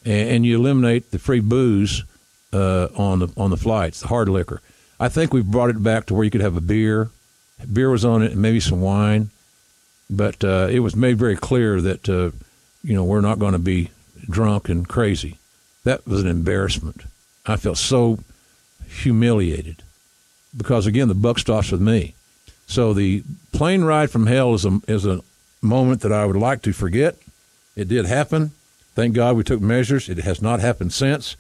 [0.05, 2.05] and, and you eliminate the free booze
[2.53, 4.61] uh, on the on the flights, the hard liquor.
[4.99, 7.11] I think we've brought it back to where you could have a beer.
[7.73, 9.31] Beer was on it, and maybe some wine,
[10.11, 12.31] but uh, it was made very clear that uh,
[12.83, 13.91] you know we're not going to be
[14.29, 15.39] drunk and crazy.
[15.85, 17.03] That was an embarrassment.
[17.47, 18.19] I felt so
[18.87, 19.83] humiliated
[20.57, 22.15] because again the buck stops with me.
[22.67, 25.23] So the plane ride from hell is a is a
[25.63, 27.17] moment that I would like to forget.
[27.77, 28.51] It did happen.
[28.95, 30.09] Thank God we took measures.
[30.09, 31.37] It has not happened since.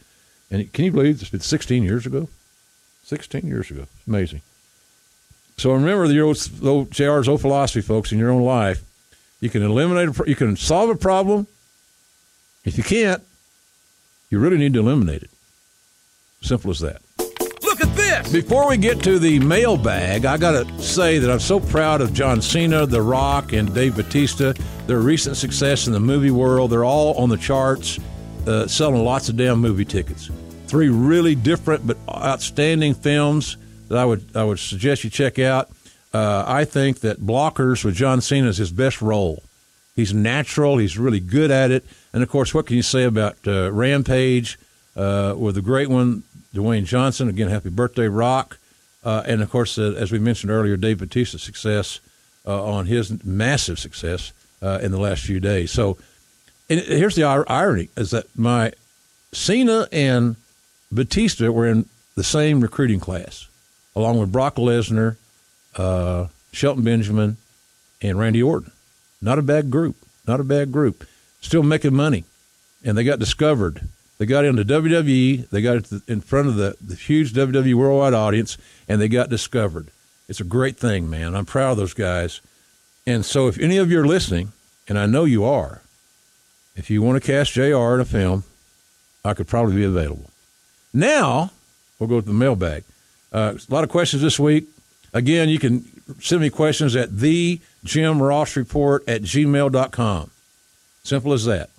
[0.50, 2.28] And can you believe it's been 16 years ago?
[3.04, 3.86] 16 years ago.
[4.06, 4.42] Amazing.
[5.60, 8.82] So remember the old, old JR's old philosophy, folks, in your own life.
[9.42, 11.46] You can eliminate, a, you can solve a problem.
[12.64, 13.22] If you can't,
[14.30, 15.30] you really need to eliminate it.
[16.40, 17.02] Simple as that.
[17.62, 18.32] Look at this!
[18.32, 22.14] Before we get to the mailbag, I got to say that I'm so proud of
[22.14, 24.54] John Cena, The Rock, and Dave Bautista.
[24.86, 26.70] Their recent success in the movie world.
[26.70, 27.98] They're all on the charts,
[28.46, 30.30] uh, selling lots of damn movie tickets
[30.70, 33.56] three really different but outstanding films
[33.90, 35.68] that I would I would suggest you check out.
[36.14, 39.42] Uh, I think that Blockers with John Cena is his best role.
[39.94, 40.78] He's natural.
[40.78, 41.84] He's really good at it.
[42.12, 44.58] And of course, what can you say about uh, Rampage
[44.96, 46.22] uh, with the great one,
[46.54, 47.28] Dwayne Johnson?
[47.28, 48.58] Again, happy birthday, Rock.
[49.04, 52.00] Uh, and of course, uh, as we mentioned earlier, Dave Bautista's success
[52.46, 54.32] uh, on his massive success
[54.62, 55.70] in the last few days.
[55.70, 55.96] So,
[56.68, 58.72] here's the irony: is that my
[59.32, 60.36] Cena and
[60.92, 63.48] Bautista were in the same recruiting class,
[64.00, 65.16] along with Brock Lesnar,
[65.76, 67.36] uh, Shelton Benjamin,
[68.02, 68.72] and Randy Orton.
[69.22, 69.96] Not a bad group.
[70.26, 71.06] Not a bad group.
[71.40, 72.24] Still making money.
[72.84, 73.82] And they got discovered.
[74.18, 75.48] They got into WWE.
[75.50, 79.88] They got in front of the, the huge WWE worldwide audience, and they got discovered.
[80.28, 81.34] It's a great thing, man.
[81.34, 82.40] I'm proud of those guys.
[83.06, 84.52] And so, if any of you are listening,
[84.88, 85.80] and I know you are,
[86.76, 88.44] if you want to cast JR in a film,
[89.24, 90.30] I could probably be available.
[90.92, 91.50] Now,
[91.98, 92.84] we'll go to the mailbag.
[93.32, 94.66] Uh, a lot of questions this week.
[95.12, 95.84] Again, you can
[96.20, 100.30] send me questions at the Jim Ross Report at gmail.com.
[101.02, 101.70] Simple as that.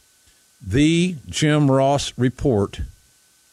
[0.65, 2.81] The Jim Ross Report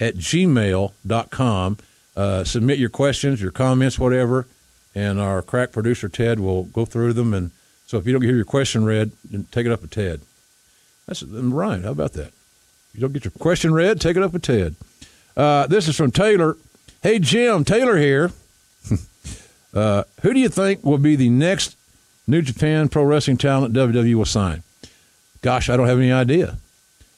[0.01, 1.79] at gmail.com.
[2.17, 4.47] Uh, submit your questions, your comments, whatever,
[4.95, 7.33] and our crack producer Ted will go through them.
[7.33, 7.51] And
[7.87, 10.21] so if you don't hear your question read, then take it up with Ted.
[11.07, 11.83] That's right.
[11.83, 12.29] How about that?
[12.29, 14.75] If you don't get your question read, take it up with Ted.
[15.37, 16.57] Uh, this is from Taylor.
[17.01, 18.33] Hey, Jim, Taylor here.
[19.75, 21.77] uh, who do you think will be the next
[22.27, 24.65] New Japan Pro Wrestling talent WWE will sign?
[25.41, 26.59] Gosh, I don't have any idea.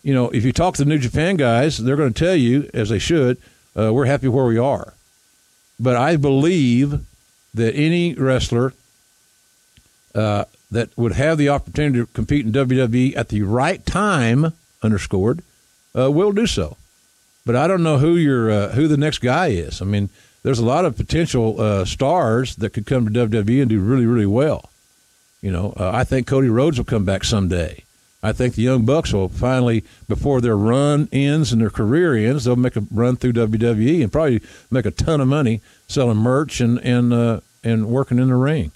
[0.02, 2.68] You know, if you talk to the New Japan guys, they're going to tell you,
[2.74, 3.38] as they should,
[3.74, 4.92] uh, we're happy where we are.
[5.78, 7.00] But I believe
[7.54, 8.74] that any wrestler
[10.14, 14.52] uh, that would have the opportunity to compete in WWE at the right time,
[14.82, 15.42] underscored,
[15.96, 16.76] uh, will do so.
[17.47, 19.80] But I don't know who your uh, who the next guy is.
[19.80, 20.11] I mean,
[20.43, 24.07] there's a lot of potential uh, stars that could come to WWE and do really
[24.07, 24.70] really well.
[25.43, 27.84] You know, uh, I think Cody Rhodes will come back someday.
[28.22, 32.45] I think the Young Bucks will finally, before their run ends and their career ends,
[32.45, 36.61] they'll make a run through WWE and probably make a ton of money selling merch
[36.61, 38.72] and and uh, and working in the ring.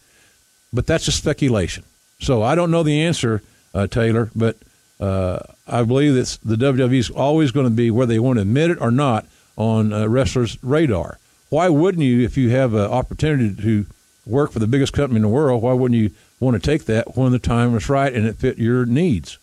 [0.72, 1.84] But that's just speculation.
[2.20, 3.42] So I don't know the answer,
[3.74, 4.30] uh, Taylor.
[4.34, 4.56] But
[5.00, 8.42] uh, I believe that the WWE is always going to be, whether they want to
[8.42, 9.26] admit it or not,
[9.56, 11.18] on uh, wrestlers' radar.
[11.50, 13.86] Why wouldn't you, if you have an opportunity to
[14.26, 17.16] work for the biggest company in the world, why wouldn't you want to take that
[17.16, 19.38] when the time was right and it fit your needs?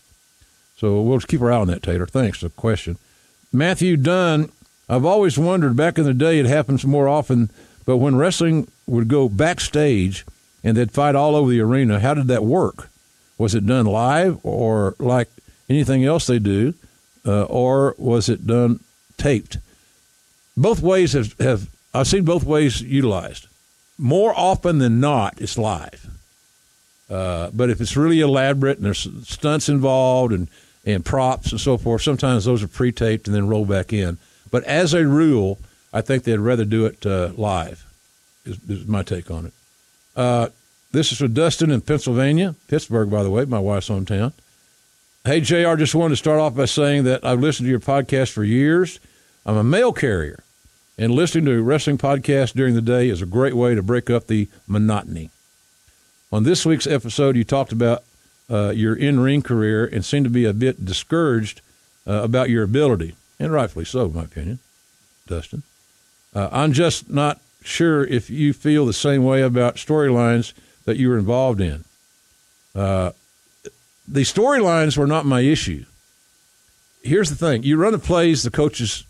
[0.76, 2.06] So we'll just keep our eye on that, Taylor.
[2.06, 2.98] Thanks for the question.
[3.52, 4.50] Matthew Dunn,
[4.88, 7.50] I've always wondered, back in the day it happens more often,
[7.84, 10.24] but when wrestling would go backstage
[10.64, 12.88] and they'd fight all over the arena, how did that work?
[13.38, 15.28] Was it done live or like
[15.72, 16.74] anything else they do,
[17.26, 18.80] uh, or was it done
[19.16, 19.58] taped?
[20.56, 23.46] Both ways have, have I've seen both ways utilized.
[23.98, 26.06] More often than not, it's live.
[27.10, 30.48] Uh, but if it's really elaborate and there's stunts involved and,
[30.84, 34.16] and props and so forth, sometimes those are pre-taped and then roll back in.
[34.50, 35.58] But as a rule,
[35.92, 37.84] I think they'd rather do it uh, live.
[38.44, 39.52] Is, is, my take on it.
[40.16, 40.48] Uh,
[40.90, 44.32] this is for Dustin in Pennsylvania, Pittsburgh, by the way, my wife's hometown.
[45.24, 48.32] Hey, JR, just wanted to start off by saying that I've listened to your podcast
[48.32, 48.98] for years.
[49.46, 50.42] I'm a mail carrier,
[50.98, 54.26] and listening to wrestling podcasts during the day is a great way to break up
[54.26, 55.30] the monotony.
[56.32, 58.02] On this week's episode, you talked about
[58.50, 61.60] uh, your in ring career and seemed to be a bit discouraged
[62.04, 64.58] uh, about your ability, and rightfully so, in my opinion,
[65.28, 65.62] Dustin.
[66.34, 70.52] Uh, I'm just not sure if you feel the same way about storylines
[70.84, 71.84] that you were involved in.
[72.74, 73.12] Uh,
[74.12, 75.84] the storylines were not my issue.
[77.02, 79.04] Here's the thing: you run the plays the coaches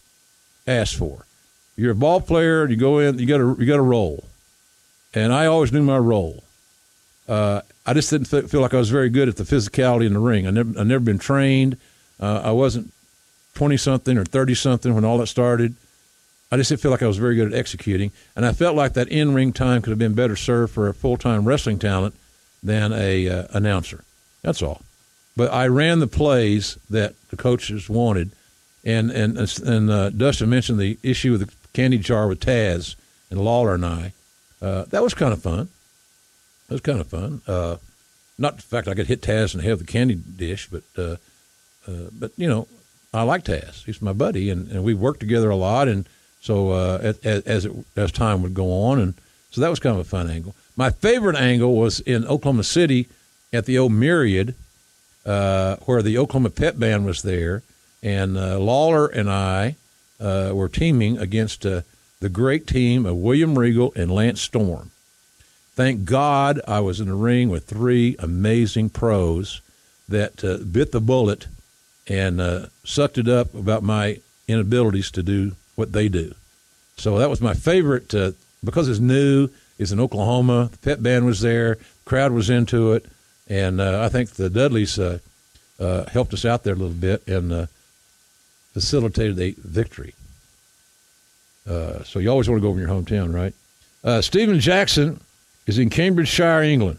[0.67, 1.27] ask for.
[1.77, 2.69] You're a ball player.
[2.69, 3.19] You go in.
[3.19, 4.25] You got to you got to roll.
[5.15, 6.43] And I always knew my role.
[7.29, 10.21] Uh, I just didn't feel like I was very good at the physicality in the
[10.21, 10.47] ring.
[10.47, 11.77] I never I never been trained.
[12.21, 12.93] Uh, I wasn't
[13.55, 15.75] twenty something or thirty something when all that started.
[16.51, 18.93] I just didn't feel like I was very good at executing, and I felt like
[18.93, 22.15] that in ring time could have been better served for a full time wrestling talent
[22.63, 24.05] than a uh, announcer.
[24.43, 24.83] That's all.
[25.37, 28.33] But I ran the plays that the coaches wanted,
[28.85, 32.97] and and and uh, Dustin mentioned the issue with the candy jar with Taz
[33.31, 34.13] and Lawler and I.
[34.61, 35.69] Uh, that was kind of fun.
[36.69, 37.43] That was kind of fun.
[37.47, 37.77] Uh,
[38.39, 41.17] not the fact I could hit Taz and have the candy dish, but uh,
[41.89, 42.69] uh, but you know,
[43.13, 43.85] I like Taz.
[43.85, 45.89] He's my buddy, and, and we worked together a lot.
[45.89, 46.07] And
[46.41, 49.15] so uh, as as, it, as time would go on, and
[49.51, 50.55] so that was kind of a fun angle.
[50.77, 53.09] My favorite angle was in Oklahoma City
[53.53, 54.55] at the old Myriad,
[55.25, 57.63] uh, where the Oklahoma Pep Band was there,
[58.03, 59.77] and uh, Lawler and I
[60.21, 61.83] uh, were teaming against uh,
[62.21, 64.91] the great team of William Regal and Lance Storm.
[65.75, 69.61] Thank God I was in the ring with three amazing pros
[70.09, 71.47] that uh, bit the bullet
[72.09, 74.19] and sucked it up about my
[74.49, 76.35] inabilities to do what they do.
[76.97, 78.13] So that was my favorite
[78.63, 79.49] because it's new.
[79.79, 80.69] It's in Oklahoma.
[80.73, 81.79] The Pep Band was there.
[82.05, 83.07] Crowd was into it
[83.49, 85.19] and uh, I think the Dudleys uh,
[85.79, 87.69] uh, helped us out there a little bit and
[88.73, 90.15] facilitated a victory.
[91.67, 94.23] So you always want to go over your hometown, right?
[94.23, 95.21] Stephen Jackson
[95.67, 96.99] is in Cambridgeshire, England.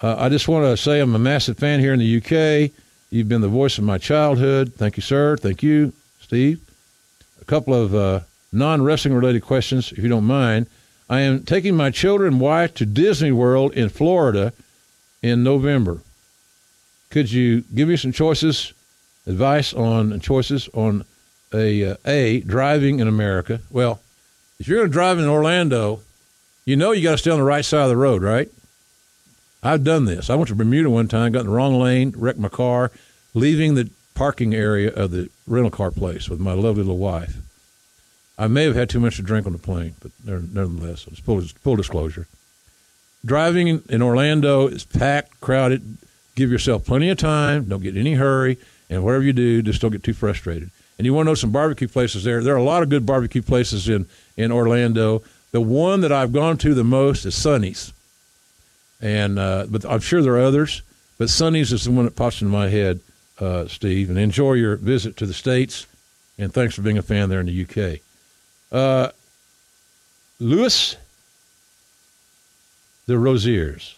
[0.00, 2.70] Uh, I just want to say I'm a massive fan here in the UK.
[3.10, 4.72] You've been the voice of my childhood.
[4.74, 5.36] Thank you, sir.
[5.36, 6.60] Thank you, Steve.
[7.40, 8.20] A couple of uh,
[8.52, 10.66] non wrestling related questions, if you don't mind.
[11.10, 14.52] I am taking my children and wife to Disney World in Florida
[15.22, 16.00] in November.
[17.10, 18.72] Could you give me some choices,
[19.26, 21.04] advice on choices on
[21.52, 23.60] a uh, a driving in America?
[23.70, 24.00] Well,
[24.58, 26.00] if you're going to drive in Orlando,
[26.64, 28.48] you know you got to stay on the right side of the road, right?
[29.62, 30.30] I've done this.
[30.30, 32.90] I went to Bermuda one time, got in the wrong lane, wrecked my car,
[33.34, 37.36] leaving the parking area of the rental car place with my lovely little wife.
[38.38, 41.40] I may have had too much to drink on the plane, but nevertheless, it's full,
[41.40, 42.26] full disclosure.
[43.24, 45.98] Driving in Orlando is packed, crowded.
[46.34, 47.64] Give yourself plenty of time.
[47.64, 48.58] Don't get in any hurry.
[48.88, 50.70] And whatever you do, just don't get too frustrated.
[50.98, 52.42] And you want to know some barbecue places there.
[52.42, 54.06] There are a lot of good barbecue places in,
[54.36, 55.22] in Orlando.
[55.52, 57.92] The one that I've gone to the most is Sonny's.
[59.00, 60.82] And uh, but I'm sure there are others.
[61.18, 63.00] But Sonny's is the one that pops into my head,
[63.38, 64.10] uh, Steve.
[64.10, 65.86] And enjoy your visit to the states.
[66.38, 68.00] And thanks for being a fan there in the UK.
[68.72, 69.10] Uh,
[70.38, 70.96] Louis
[73.06, 73.96] the Rosiers.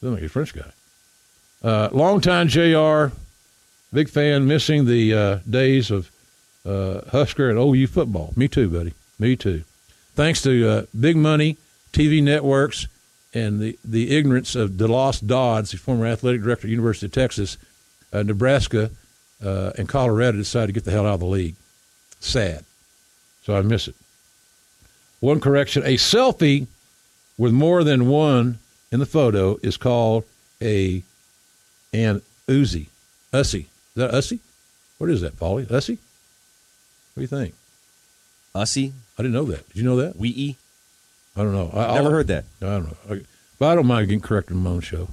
[0.00, 0.70] Look like a French guy.
[1.62, 3.06] Uh, longtime JR,
[3.92, 6.10] big fan, missing the uh, days of
[6.66, 8.32] uh, Husker and OU football.
[8.36, 8.92] Me too, buddy.
[9.18, 9.64] Me too.
[10.14, 11.56] Thanks to uh, big money,
[11.92, 12.86] TV networks,
[13.32, 17.56] and the, the ignorance of DeLoss Dodds, the former athletic director at University of Texas,
[18.12, 18.90] uh, Nebraska,
[19.44, 21.56] uh, and Colorado decided to get the hell out of the league.
[22.20, 22.64] Sad.
[23.42, 23.94] So I miss it.
[25.20, 26.66] One correction a selfie
[27.36, 28.58] with more than one
[28.92, 30.24] in the photo is called
[30.60, 31.02] a
[31.92, 32.86] an Uzi.
[33.32, 33.66] Ussy.
[33.66, 34.40] Is that Ussy?
[34.98, 35.66] What is that, Paulie?
[35.66, 35.98] Ussy?
[37.14, 37.54] What do you think?
[38.54, 38.92] Ussy?
[39.18, 39.68] I didn't know that.
[39.68, 40.16] Did you know that?
[40.16, 40.56] Wee
[41.36, 41.70] I don't know.
[41.72, 42.44] I, Never I'll, heard that.
[42.62, 43.20] I don't know.
[43.58, 45.08] But I don't mind getting corrected on my own show.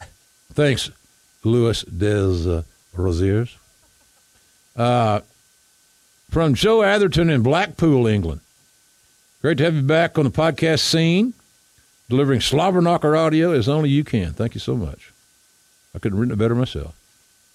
[0.52, 0.90] Thanks,
[1.44, 2.62] Louis des uh,
[2.94, 3.56] Rosiers.
[4.76, 5.20] Uh,
[6.30, 8.40] from Joe Atherton in Blackpool, England.
[9.42, 11.34] Great to have you back on the podcast scene,
[12.10, 14.32] delivering slobberknocker audio as only you can.
[14.32, 15.12] Thank you so much.
[15.94, 16.94] I couldn't have written it better myself.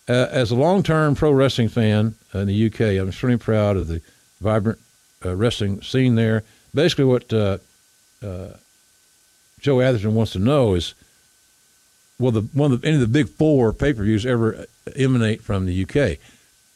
[0.07, 3.87] Uh, as a long term pro wrestling fan in the UK, I'm extremely proud of
[3.87, 4.01] the
[4.41, 4.79] vibrant
[5.23, 6.43] uh, wrestling scene there.
[6.73, 7.57] Basically, what uh,
[8.23, 8.49] uh
[9.59, 10.93] Joe Atherton wants to know is
[12.19, 15.41] will the one of the, any of the big four pay per views ever emanate
[15.41, 16.19] from the UK?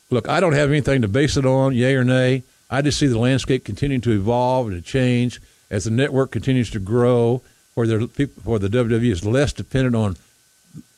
[0.10, 2.44] Look, I don't have anything to base it on, yay or nay.
[2.70, 6.72] I just see the landscape continuing to evolve and to change as the network continues
[6.72, 7.44] to grow,
[7.88, 10.18] where where the WWE is less dependent on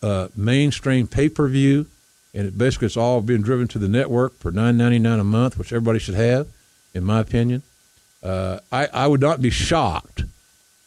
[0.01, 1.86] uh, mainstream pay per view,
[2.34, 5.23] and it basically it's all being driven to the network for nine ninety nine a
[5.23, 6.47] month, which everybody should have,
[6.93, 7.61] in my opinion.
[8.23, 10.23] Uh, I I would not be shocked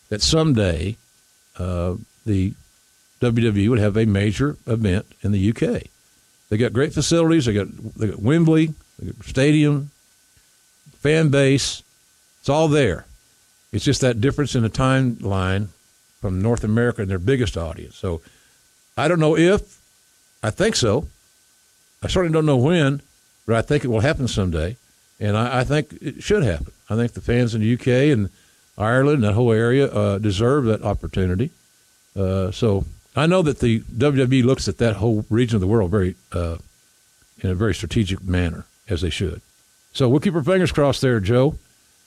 [0.09, 0.97] that someday
[1.59, 1.95] uh,
[2.27, 2.55] the
[3.21, 5.85] WWE would have a major event in the UK.
[6.49, 7.47] They got great facilities.
[7.47, 9.91] They got they got Wembley, they got stadium,
[11.01, 11.83] fan base.
[12.41, 13.07] It's all there.
[13.73, 15.69] It's just that difference in the timeline
[16.25, 17.97] from North America and their biggest audience.
[17.97, 18.23] So
[18.97, 19.79] I don't know if,
[20.43, 21.07] I think so.
[22.03, 23.03] I certainly don't know when,
[23.45, 24.79] but I think it will happen someday.
[25.21, 26.73] And I, I think it should happen.
[26.89, 28.31] I think the fans in the UK and
[28.79, 31.51] Ireland, and that whole area, uh, deserve that opportunity.
[32.17, 35.91] Uh, so I know that the WWE looks at that whole region of the world
[35.91, 36.57] very uh,
[37.43, 39.43] in a very strategic manner, as they should.
[39.93, 41.59] So we'll keep our fingers crossed there, Joe.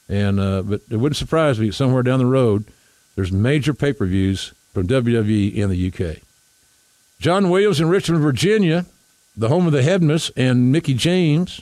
[0.10, 2.66] And uh, but it wouldn't surprise me somewhere down the road
[3.18, 6.22] there's major pay per views from WWE in the UK.
[7.20, 8.86] John Williams in Richmond, Virginia,
[9.36, 11.60] the home of the Hebners and Mickie James.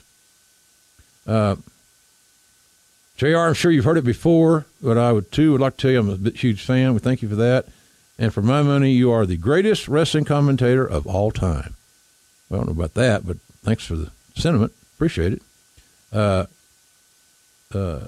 [1.26, 1.56] Uh,
[3.16, 5.90] JR, I'm sure you've heard it before, but I would too would like to tell
[5.90, 6.92] you I'm a huge fan.
[6.92, 7.64] We thank you for that.
[8.18, 11.74] And for my money, you are the greatest wrestling commentator of all time.
[12.50, 14.72] Well, I don't know about that, but thanks for the sentiment.
[14.94, 15.42] Appreciate it.
[16.12, 16.44] Uh,
[17.74, 18.00] uh,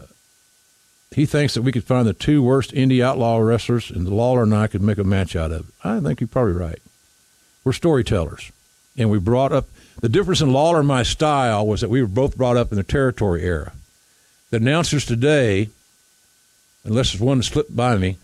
[1.11, 4.55] he thinks that we could find the two worst indie outlaw wrestlers, and Lawler and
[4.55, 5.75] I could make a match out of it.
[5.85, 6.81] I think you're probably right.
[7.65, 8.53] We're storytellers,
[8.97, 9.69] and we brought up
[10.01, 12.77] the difference in Lawler and my style was that we were both brought up in
[12.77, 13.73] the territory era.
[14.51, 15.71] The announcers today,
[16.85, 18.17] unless there's one that slipped by me,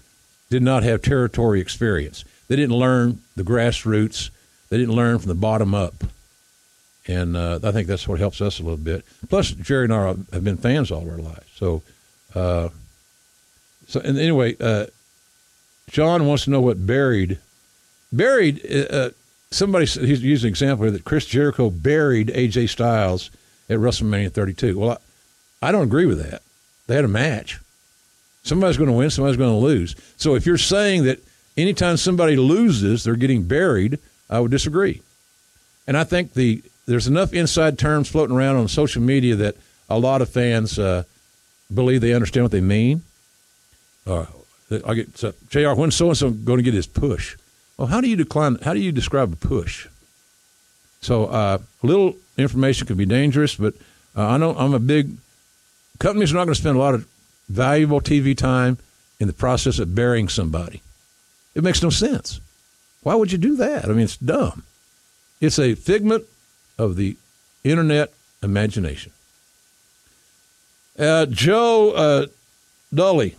[0.51, 2.25] did not have territory experience.
[2.47, 4.31] They didn't learn the grassroots.
[4.71, 6.05] They didn't learn from the bottom up
[7.07, 9.05] and uh, I think that's what helps us a little bit.
[9.29, 11.47] Plus, Jerry and I have been fans all our lives.
[11.55, 11.83] So,
[12.35, 12.69] uh,
[13.87, 14.87] so and anyway, uh,
[15.91, 17.39] John wants to know what buried.
[18.13, 18.61] Buried.
[18.71, 19.11] Uh, uh,
[19.51, 23.31] somebody he's used an example here that Chris Jericho buried AJ Styles
[23.69, 24.79] at WrestleMania 32.
[24.79, 24.99] Well,
[25.63, 26.43] I, I don't agree with that.
[26.87, 27.61] They had a match.
[28.43, 29.97] Somebody's going to win, somebody's going to lose.
[30.17, 31.19] So if you're saying that
[31.57, 35.01] anytime somebody loses, they're getting buried, I would disagree.
[35.87, 39.57] And I think the there's enough inside terms floating around on social media that
[39.89, 41.05] a lot of fans uh,
[41.73, 43.03] believe they understand what they mean.
[44.07, 44.27] Uh,
[44.87, 45.73] I get so, Jr.
[45.73, 47.37] When so and so going to get his push?
[47.77, 48.57] Well, how do you decline?
[48.63, 49.89] How do you describe a push?
[51.01, 53.75] So uh, a little information can be dangerous, but
[54.17, 55.17] uh, I know I'm a big
[55.99, 57.07] companies are not going to spend a lot of
[57.49, 58.79] valuable TV time
[59.21, 60.83] in the process of burying somebody.
[61.55, 62.41] It makes no sense.
[63.03, 63.85] Why would you do that?
[63.85, 64.65] I mean, it's dumb.
[65.41, 66.25] It's a figment
[66.79, 67.17] of the
[67.63, 68.13] internet
[68.43, 69.13] imagination.
[70.99, 72.27] Uh, Joe uh,
[72.93, 73.37] Dully.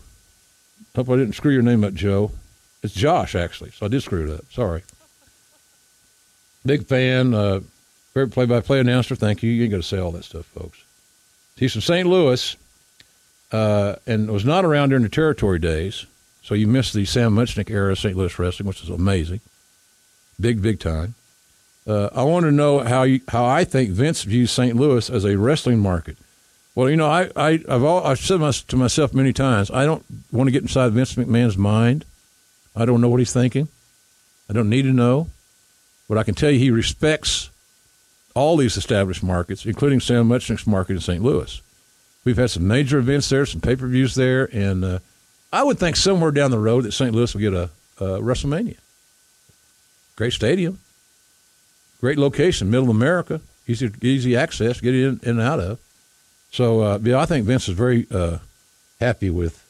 [0.95, 2.31] Hope I didn't screw your name up, Joe.
[2.83, 4.45] It's Josh, actually, so I did screw it up.
[4.51, 4.83] Sorry.
[6.65, 7.33] Big fan.
[7.33, 7.61] Uh,
[8.13, 9.15] favorite play-by-play announcer.
[9.15, 9.51] Thank you.
[9.51, 10.83] You ain't got to say all that stuff, folks.
[11.57, 12.07] He's from St.
[12.07, 12.55] Louis
[13.51, 16.05] uh, and was not around during the territory days.
[16.41, 18.15] So you missed the Sam Muchnick era of St.
[18.15, 19.39] Louis wrestling, which is amazing.
[20.39, 21.15] Big, big time.
[21.87, 24.75] Uh, I want to know how you, how I think Vince views St.
[24.75, 26.17] Louis as a wrestling market.
[26.75, 30.03] Well, you know, I, I, I've, all, I've said to myself many times, I don't
[30.31, 32.03] want to get inside Vince McMahon's mind.
[32.75, 33.69] I don't know what he's thinking.
[34.49, 35.27] I don't need to know.
[36.09, 37.49] But I can tell you he respects
[38.35, 41.23] all these established markets, including Sam Muchnick's market in St.
[41.23, 41.61] Louis.
[42.25, 44.99] We've had some major events there, some pay per views there, and uh,
[45.53, 47.15] I would think somewhere down the road that St.
[47.15, 47.69] Louis will get a,
[47.99, 48.77] a WrestleMania.
[50.15, 50.79] Great stadium,
[52.01, 55.79] great location, middle of America, easy easy access, get in and out of.
[56.55, 58.37] So uh, yeah, I think Vince is very uh,
[59.01, 59.61] happy with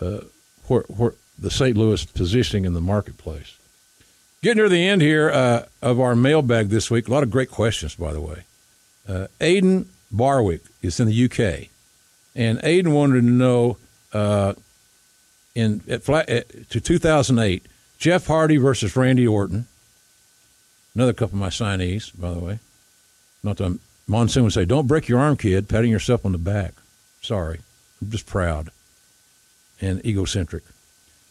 [0.00, 0.20] uh,
[0.68, 1.76] where, where the St.
[1.76, 3.58] Louis positioning in the marketplace.
[4.40, 7.08] Getting near the end here uh, of our mailbag this week.
[7.08, 8.44] A lot of great questions, by the way.
[9.08, 11.68] Uh, Aiden Barwick is in the UK,
[12.36, 13.76] and Aiden wanted to know
[14.12, 14.52] uh,
[15.56, 17.66] in at, at, to 2008
[17.98, 19.66] Jeff Hardy versus Randy Orton.
[20.94, 22.60] Another couple of my signees, by the way.
[23.42, 26.74] Not that Monsoon would say, "Don't break your arm, kid," patting yourself on the back.
[27.22, 27.60] Sorry,
[28.00, 28.70] I'm just proud
[29.80, 30.64] and egocentric.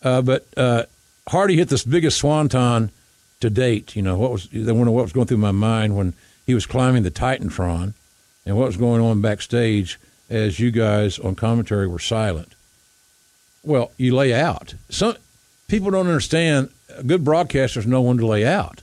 [0.02, 0.84] Uh, but uh,
[1.28, 2.92] Hardy hit this biggest swanton
[3.42, 3.96] to date.
[3.96, 6.14] You know what was I wonder what was going through my mind when
[6.46, 7.94] he was climbing the Titantron,
[8.46, 10.00] and what was going on backstage
[10.30, 12.54] as you guys on commentary were silent.
[13.64, 14.76] Well, you lay out.
[14.90, 15.16] Some
[15.68, 16.70] people don't understand.
[16.98, 18.82] A good broadcasters know when to lay out.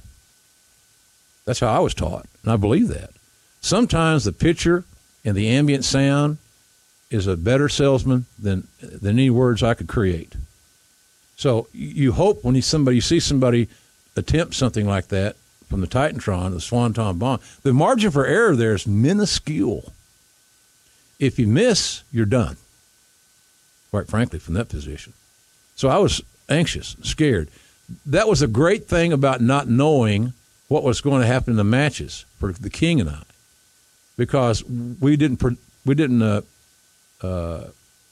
[1.44, 3.10] That's how I was taught, and I believe that.
[3.66, 4.84] Sometimes the picture
[5.24, 6.38] and the ambient sound
[7.10, 10.36] is a better salesman than than any words I could create.
[11.34, 13.66] So you hope when you somebody you see somebody
[14.14, 15.34] attempt something like that
[15.68, 19.92] from the Titantron, the Swanton bomb, the margin for error there is minuscule.
[21.18, 22.58] If you miss, you're done.
[23.90, 25.12] Quite frankly, from that position.
[25.74, 27.48] So I was anxious, scared.
[28.06, 30.34] That was a great thing about not knowing
[30.68, 33.22] what was going to happen in the matches for the King and I,
[34.16, 35.42] because we didn't
[35.84, 36.40] we didn't uh,
[37.22, 37.64] uh,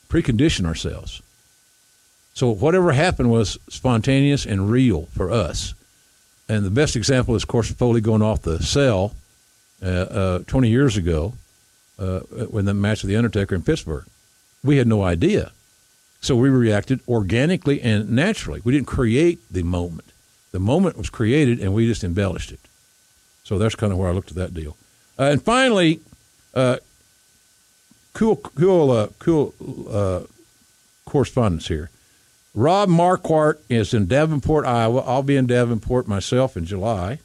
[0.09, 1.23] precondition ourselves.
[2.35, 5.75] So whatever happened was spontaneous and real for us.
[6.49, 9.15] And the best example is, of course, Foley going off the cell
[9.83, 11.35] uh, uh, 20 years ago
[11.99, 14.05] uh, when the match with the Undertaker in Pittsburgh.
[14.63, 15.53] We had no idea.
[16.21, 18.61] So we reacted organically and naturally.
[18.65, 20.09] We didn't create the moment.
[20.53, 22.61] The moment was created, and we just embellished it.
[23.43, 24.77] So that's kind of where I looked at that deal.
[25.19, 26.01] Uh, and finally,
[26.55, 26.77] uh,
[28.13, 29.55] cool, cool, uh, cool
[29.91, 30.21] uh,
[31.05, 31.91] correspondence here.
[32.55, 35.01] Rob Marquardt is in Davenport, Iowa.
[35.01, 37.19] I'll be in Davenport myself in July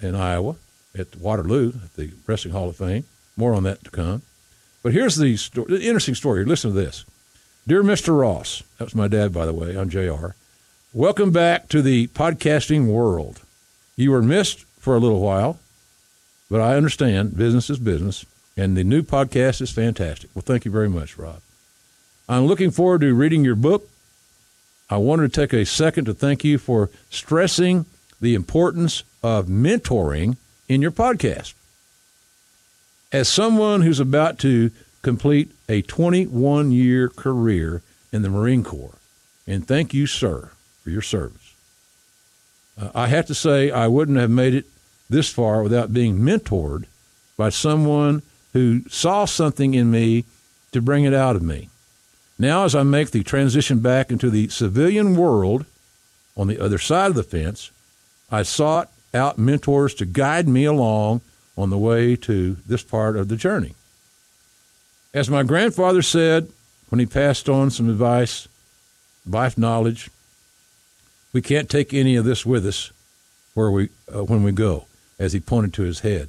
[0.00, 0.56] in Iowa
[0.98, 3.04] at Waterloo at the Wrestling Hall of Fame.
[3.36, 4.22] More on that to come.
[4.82, 6.44] But here's the, story, the interesting story.
[6.44, 7.04] Listen to this.
[7.66, 8.18] Dear Mr.
[8.18, 9.76] Ross, that was my dad, by the way.
[9.76, 10.34] I'm JR.
[10.92, 13.40] Welcome back to the podcasting world.
[13.96, 15.58] You were missed for a little while,
[16.50, 18.24] but I understand business is business,
[18.56, 20.30] and the new podcast is fantastic.
[20.34, 21.40] Well, thank you very much, Rob.
[22.28, 23.88] I'm looking forward to reading your book.
[24.88, 27.86] I wanted to take a second to thank you for stressing
[28.20, 30.36] the importance of mentoring
[30.68, 31.54] in your podcast.
[33.12, 34.70] As someone who's about to
[35.02, 37.82] complete a 21 year career
[38.12, 38.98] in the Marine Corps,
[39.46, 40.50] and thank you, sir,
[40.82, 41.54] for your service.
[42.80, 44.66] Uh, I have to say, I wouldn't have made it
[45.08, 46.84] this far without being mentored
[47.36, 48.22] by someone
[48.52, 50.24] who saw something in me
[50.72, 51.68] to bring it out of me.
[52.38, 55.64] Now, as I make the transition back into the civilian world
[56.36, 57.70] on the other side of the fence,
[58.30, 61.22] I sought out mentors to guide me along
[61.56, 63.74] on the way to this part of the journey.
[65.14, 66.50] As my grandfather said
[66.88, 68.48] when he passed on some advice
[69.26, 70.10] life knowledge.
[71.32, 72.92] We can't take any of this with us
[73.54, 74.86] where we uh, when we go,
[75.18, 76.28] as he pointed to his head.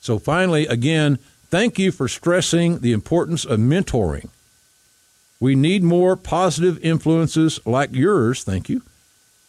[0.00, 1.18] So finally, again,
[1.50, 4.28] thank you for stressing the importance of mentoring.
[5.40, 8.82] We need more positive influences like yours, thank you,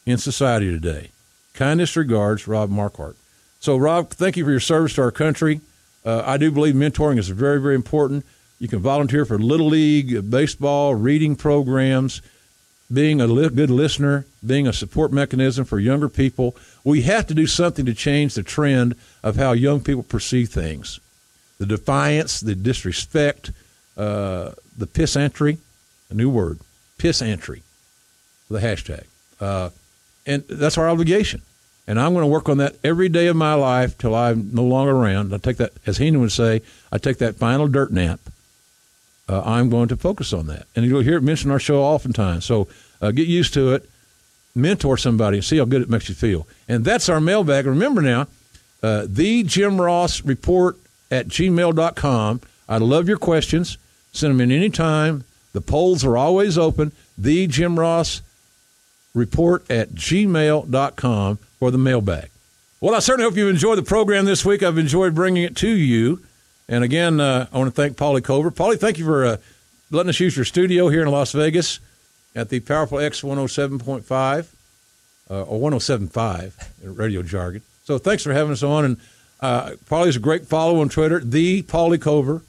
[0.05, 1.11] in society today.
[1.53, 3.15] Kindest regards, Rob Marquardt.
[3.59, 5.61] So, Rob, thank you for your service to our country.
[6.03, 8.25] Uh, I do believe mentoring is very, very important.
[8.59, 12.21] You can volunteer for Little League, baseball, reading programs,
[12.91, 16.55] being a li- good listener, being a support mechanism for younger people.
[16.83, 20.99] We have to do something to change the trend of how young people perceive things.
[21.57, 23.51] The defiance, the disrespect,
[23.97, 25.57] uh, the pissantry,
[26.09, 26.59] a new word,
[26.97, 27.63] pissantry,
[28.49, 29.05] the hashtag.
[29.39, 29.69] Uh,
[30.25, 31.41] and that's our obligation.
[31.87, 34.63] And I'm going to work on that every day of my life till I'm no
[34.63, 35.33] longer around.
[35.33, 38.19] I take that, as Heenan would say, I take that final dirt nap.
[39.27, 40.67] Uh, I'm going to focus on that.
[40.75, 42.45] And you'll hear it mentioned our show oftentimes.
[42.45, 42.67] So
[43.01, 43.89] uh, get used to it.
[44.53, 46.47] Mentor somebody and see how good it makes you feel.
[46.67, 47.65] And that's our mailbag.
[47.65, 48.27] Remember now,
[48.81, 50.77] uh, the Jim Ross report
[51.11, 52.41] at gmail.com.
[52.69, 53.77] I love your questions.
[54.13, 55.23] Send them in anytime.
[55.53, 56.91] The polls are always open.
[57.17, 58.21] The Jim Ross
[59.13, 62.29] report at gmail.com for the mailbag.
[62.81, 64.61] Well, I certainly hope you've enjoyed the program this week.
[64.61, 66.21] I've enjoyed bringing it to you.
[66.67, 68.49] And again, uh, I want to thank Paulie Cover.
[68.51, 69.37] Paulie, thank you for uh,
[69.91, 71.79] letting us use your studio here in Las Vegas
[72.35, 74.47] at the Powerful X 107.5
[75.29, 77.61] uh, or 107.5 in radio jargon.
[77.83, 78.85] So thanks for having us on.
[78.85, 78.97] And
[79.41, 82.41] uh, Paulie's a great follow on Twitter, the Paulie Cover.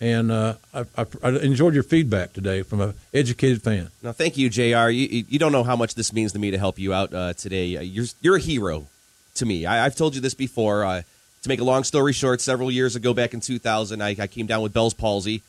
[0.00, 3.90] And uh, I, I, I enjoyed your feedback today from an educated fan.
[4.02, 4.90] No, thank you, Jr.
[4.90, 7.32] You, you don't know how much this means to me to help you out uh,
[7.32, 7.76] today.
[7.76, 8.86] Uh, you're you're a hero
[9.34, 9.66] to me.
[9.66, 11.04] I, have told you this before.
[11.42, 14.46] To make a long story short, several years ago, back in 2000, I, I came
[14.46, 15.42] down with Bell's palsy,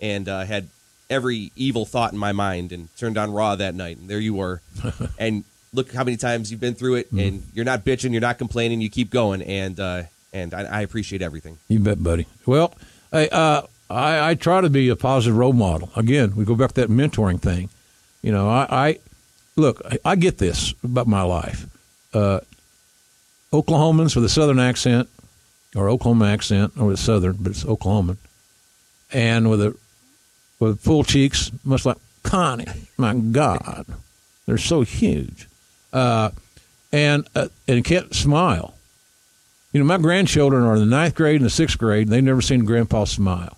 [0.00, 0.68] and uh, had
[1.10, 4.34] every evil thought in my mind, and turned on Raw that night, and there you
[4.34, 4.62] were.
[5.18, 5.44] and
[5.74, 7.18] look how many times you've been through it, mm-hmm.
[7.18, 10.80] and you're not bitching, you're not complaining, you keep going, and uh, and I, I,
[10.80, 11.58] appreciate everything.
[11.68, 12.26] You bet, buddy.
[12.46, 12.74] Well,
[13.12, 15.90] hey, uh, I, I try to be a positive role model.
[15.96, 17.68] Again, we go back to that mentoring thing.
[18.22, 18.98] You know, I, I
[19.56, 21.66] look, I, I, get this about my life.
[22.12, 22.40] Uh,
[23.52, 25.08] Oklahomans with a southern accent,
[25.74, 28.16] or Oklahoma accent, or with southern, but it's Oklahoman,
[29.12, 29.76] and with a
[30.60, 32.66] with full cheeks, much like Connie.
[32.96, 33.86] My God,
[34.46, 35.48] they're so huge,
[35.92, 36.30] uh,
[36.92, 38.74] and uh, and can't smile.
[39.72, 42.22] You know, my grandchildren are in the ninth grade and the sixth grade, and they've
[42.22, 43.56] never seen Grandpa smile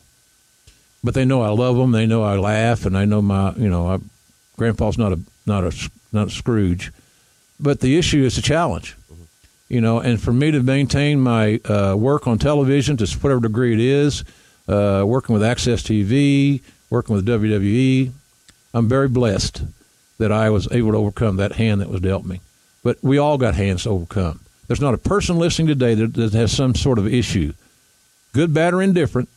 [1.07, 1.93] but they know I love them.
[1.93, 3.99] They know I laugh, and I know my you know I,
[4.57, 6.93] Grandpa's not a not a not a Scrooge,
[7.61, 8.97] but the issue is a challenge.
[9.69, 10.01] You know.
[10.01, 14.25] And for me to maintain my uh, work on television to whatever degree it is,
[14.69, 18.13] uh, working with AXS TV, working with WWE,
[18.75, 19.63] I'm very blessed
[20.19, 22.41] that I was able to overcome that hand that was dealt me.
[22.83, 24.41] But we all got hands to overcome.
[24.67, 27.53] There's not a person listening today that, that has some sort of issue,
[28.33, 29.29] good, bad, or indifferent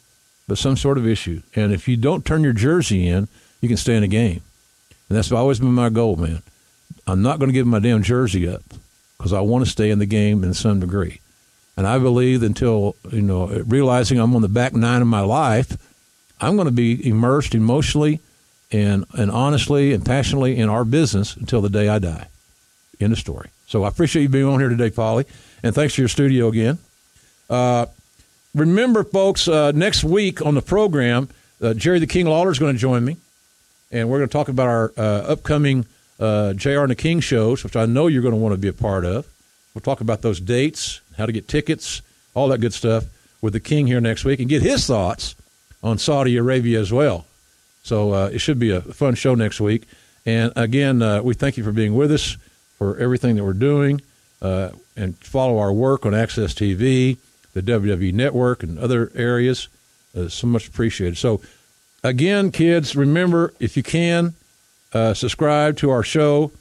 [0.50, 1.42] but some sort of issue.
[1.56, 3.30] And if you don't turn your jersey in,
[3.62, 4.42] you can stay in the game.
[5.08, 6.42] And that's always been my goal, man.
[7.08, 8.64] I'm not going to give my damn jersey up
[9.20, 11.20] because I want to stay in the game in some degree.
[11.76, 15.78] And I believe until, you know, realizing I'm on the back nine of my life,
[16.42, 18.22] I'm going to be immersed emotionally
[18.72, 22.28] and, and honestly and passionately in our business until the day I die.
[23.00, 23.50] End of story.
[23.68, 25.26] So I appreciate you being on here today, Paulie.
[25.64, 26.80] And thanks for your studio again.
[27.50, 27.88] Uh,
[28.56, 31.30] remember, folks, uh, next week on the program,
[31.62, 33.18] uh, Jerry the King Lawler is going to join me,
[33.92, 35.86] and we're going to talk about our uh, upcoming
[36.20, 38.68] uh, JR and the King shows, which I know you're going to want to be
[38.68, 39.28] a part of.
[39.74, 42.02] We'll talk about those dates, how to get tickets,
[42.34, 43.06] all that good stuff
[43.42, 45.36] with the King here next week, and get his thoughts
[45.82, 47.26] on Saudi Arabia as well.
[47.84, 49.84] So uh, it should be a fun show next week.
[50.26, 52.38] And again, uh, we thank you for being with us
[52.78, 54.02] for everything that we're doing,
[54.42, 57.18] and follow our work on AXS TV
[57.54, 59.68] the WWE Network and other areas.
[60.16, 61.18] Uh, so much appreciated.
[61.18, 61.42] So,
[62.04, 64.34] again, kids, remember if you can,
[64.94, 66.52] uh, subscribe to our show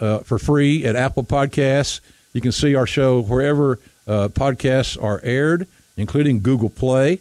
[0.00, 2.00] uh, for free at Apple Podcasts.
[2.32, 7.20] You can see our show wherever uh, podcasts are aired, including Google Play.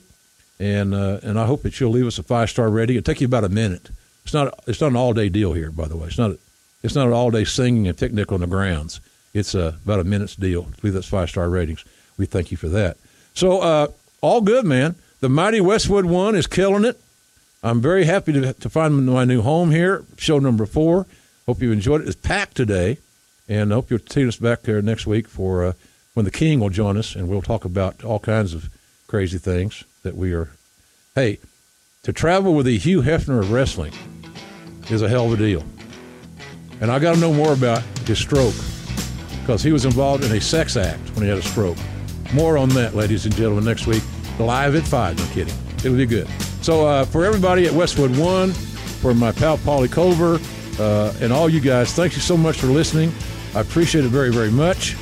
[0.60, 2.96] And uh, and I hope that you'll leave us a five star rating.
[2.96, 3.90] It'll take you about a minute.
[4.24, 6.08] It's not it's not an all day deal here, by the way.
[6.08, 6.38] It's not
[6.84, 9.02] it's not an all day singing and picnic on the grounds.
[9.34, 10.68] It's about a minute's deal.
[10.84, 11.84] Leave us five star ratings.
[12.18, 12.98] We thank you for that.
[13.34, 13.88] So uh,
[14.22, 14.96] all good, man.
[15.20, 17.00] The mighty Westwood One is killing it.
[17.64, 20.04] I'm very happy to, to find my new home here.
[20.18, 21.08] Show number four.
[21.46, 22.08] Hope you enjoyed it.
[22.08, 22.98] It's packed today,
[23.48, 25.74] and I hope you'll see us back there next week for uh,
[26.14, 28.70] when the King will join us, and we'll talk about all kinds of
[29.08, 30.50] crazy things that we are.
[31.16, 31.40] Hey,
[32.04, 33.94] to travel with the Hugh Hefner of wrestling
[34.90, 35.64] is a hell of a deal.
[36.82, 38.56] And I got to know more about his stroke
[39.40, 41.78] because he was involved in a sex act when he had a stroke.
[42.34, 44.04] More on that, ladies and gentlemen, next week.
[44.38, 45.18] Live at 5.
[45.18, 45.63] No kidding.
[45.84, 46.28] It'll be good.
[46.62, 50.40] So, uh, for everybody at Westwood One, for my pal Paulie Cover,
[50.82, 53.12] uh, and all you guys, thank you so much for listening.
[53.54, 54.96] I appreciate it very, very much.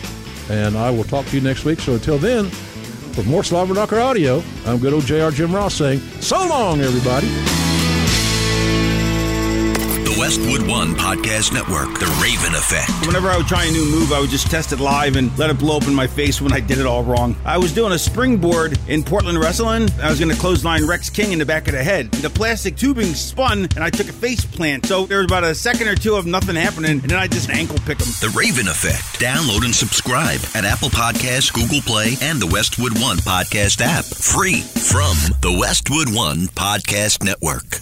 [0.50, 1.80] And I will talk to you next week.
[1.80, 2.46] So, until then,
[3.14, 7.28] for more Slobberknocker audio, I'm good old JR Jim Ross saying, so long, everybody.
[10.22, 13.08] Westwood One Podcast Network, The Raven Effect.
[13.08, 15.50] Whenever I would try a new move, I would just test it live and let
[15.50, 17.36] it blow up in my face when I did it all wrong.
[17.44, 19.90] I was doing a springboard in Portland Wrestling.
[20.00, 22.12] I was going to clothesline Rex King in the back of the head.
[22.12, 24.86] The plastic tubing spun and I took a face plant.
[24.86, 27.50] So there was about a second or two of nothing happening, and then I just
[27.50, 28.06] ankle pick him.
[28.22, 29.20] The Raven Effect.
[29.20, 34.06] Download and subscribe at Apple Podcasts, Google Play, and the Westwood One Podcast app.
[34.06, 37.82] Free from the Westwood One Podcast Network.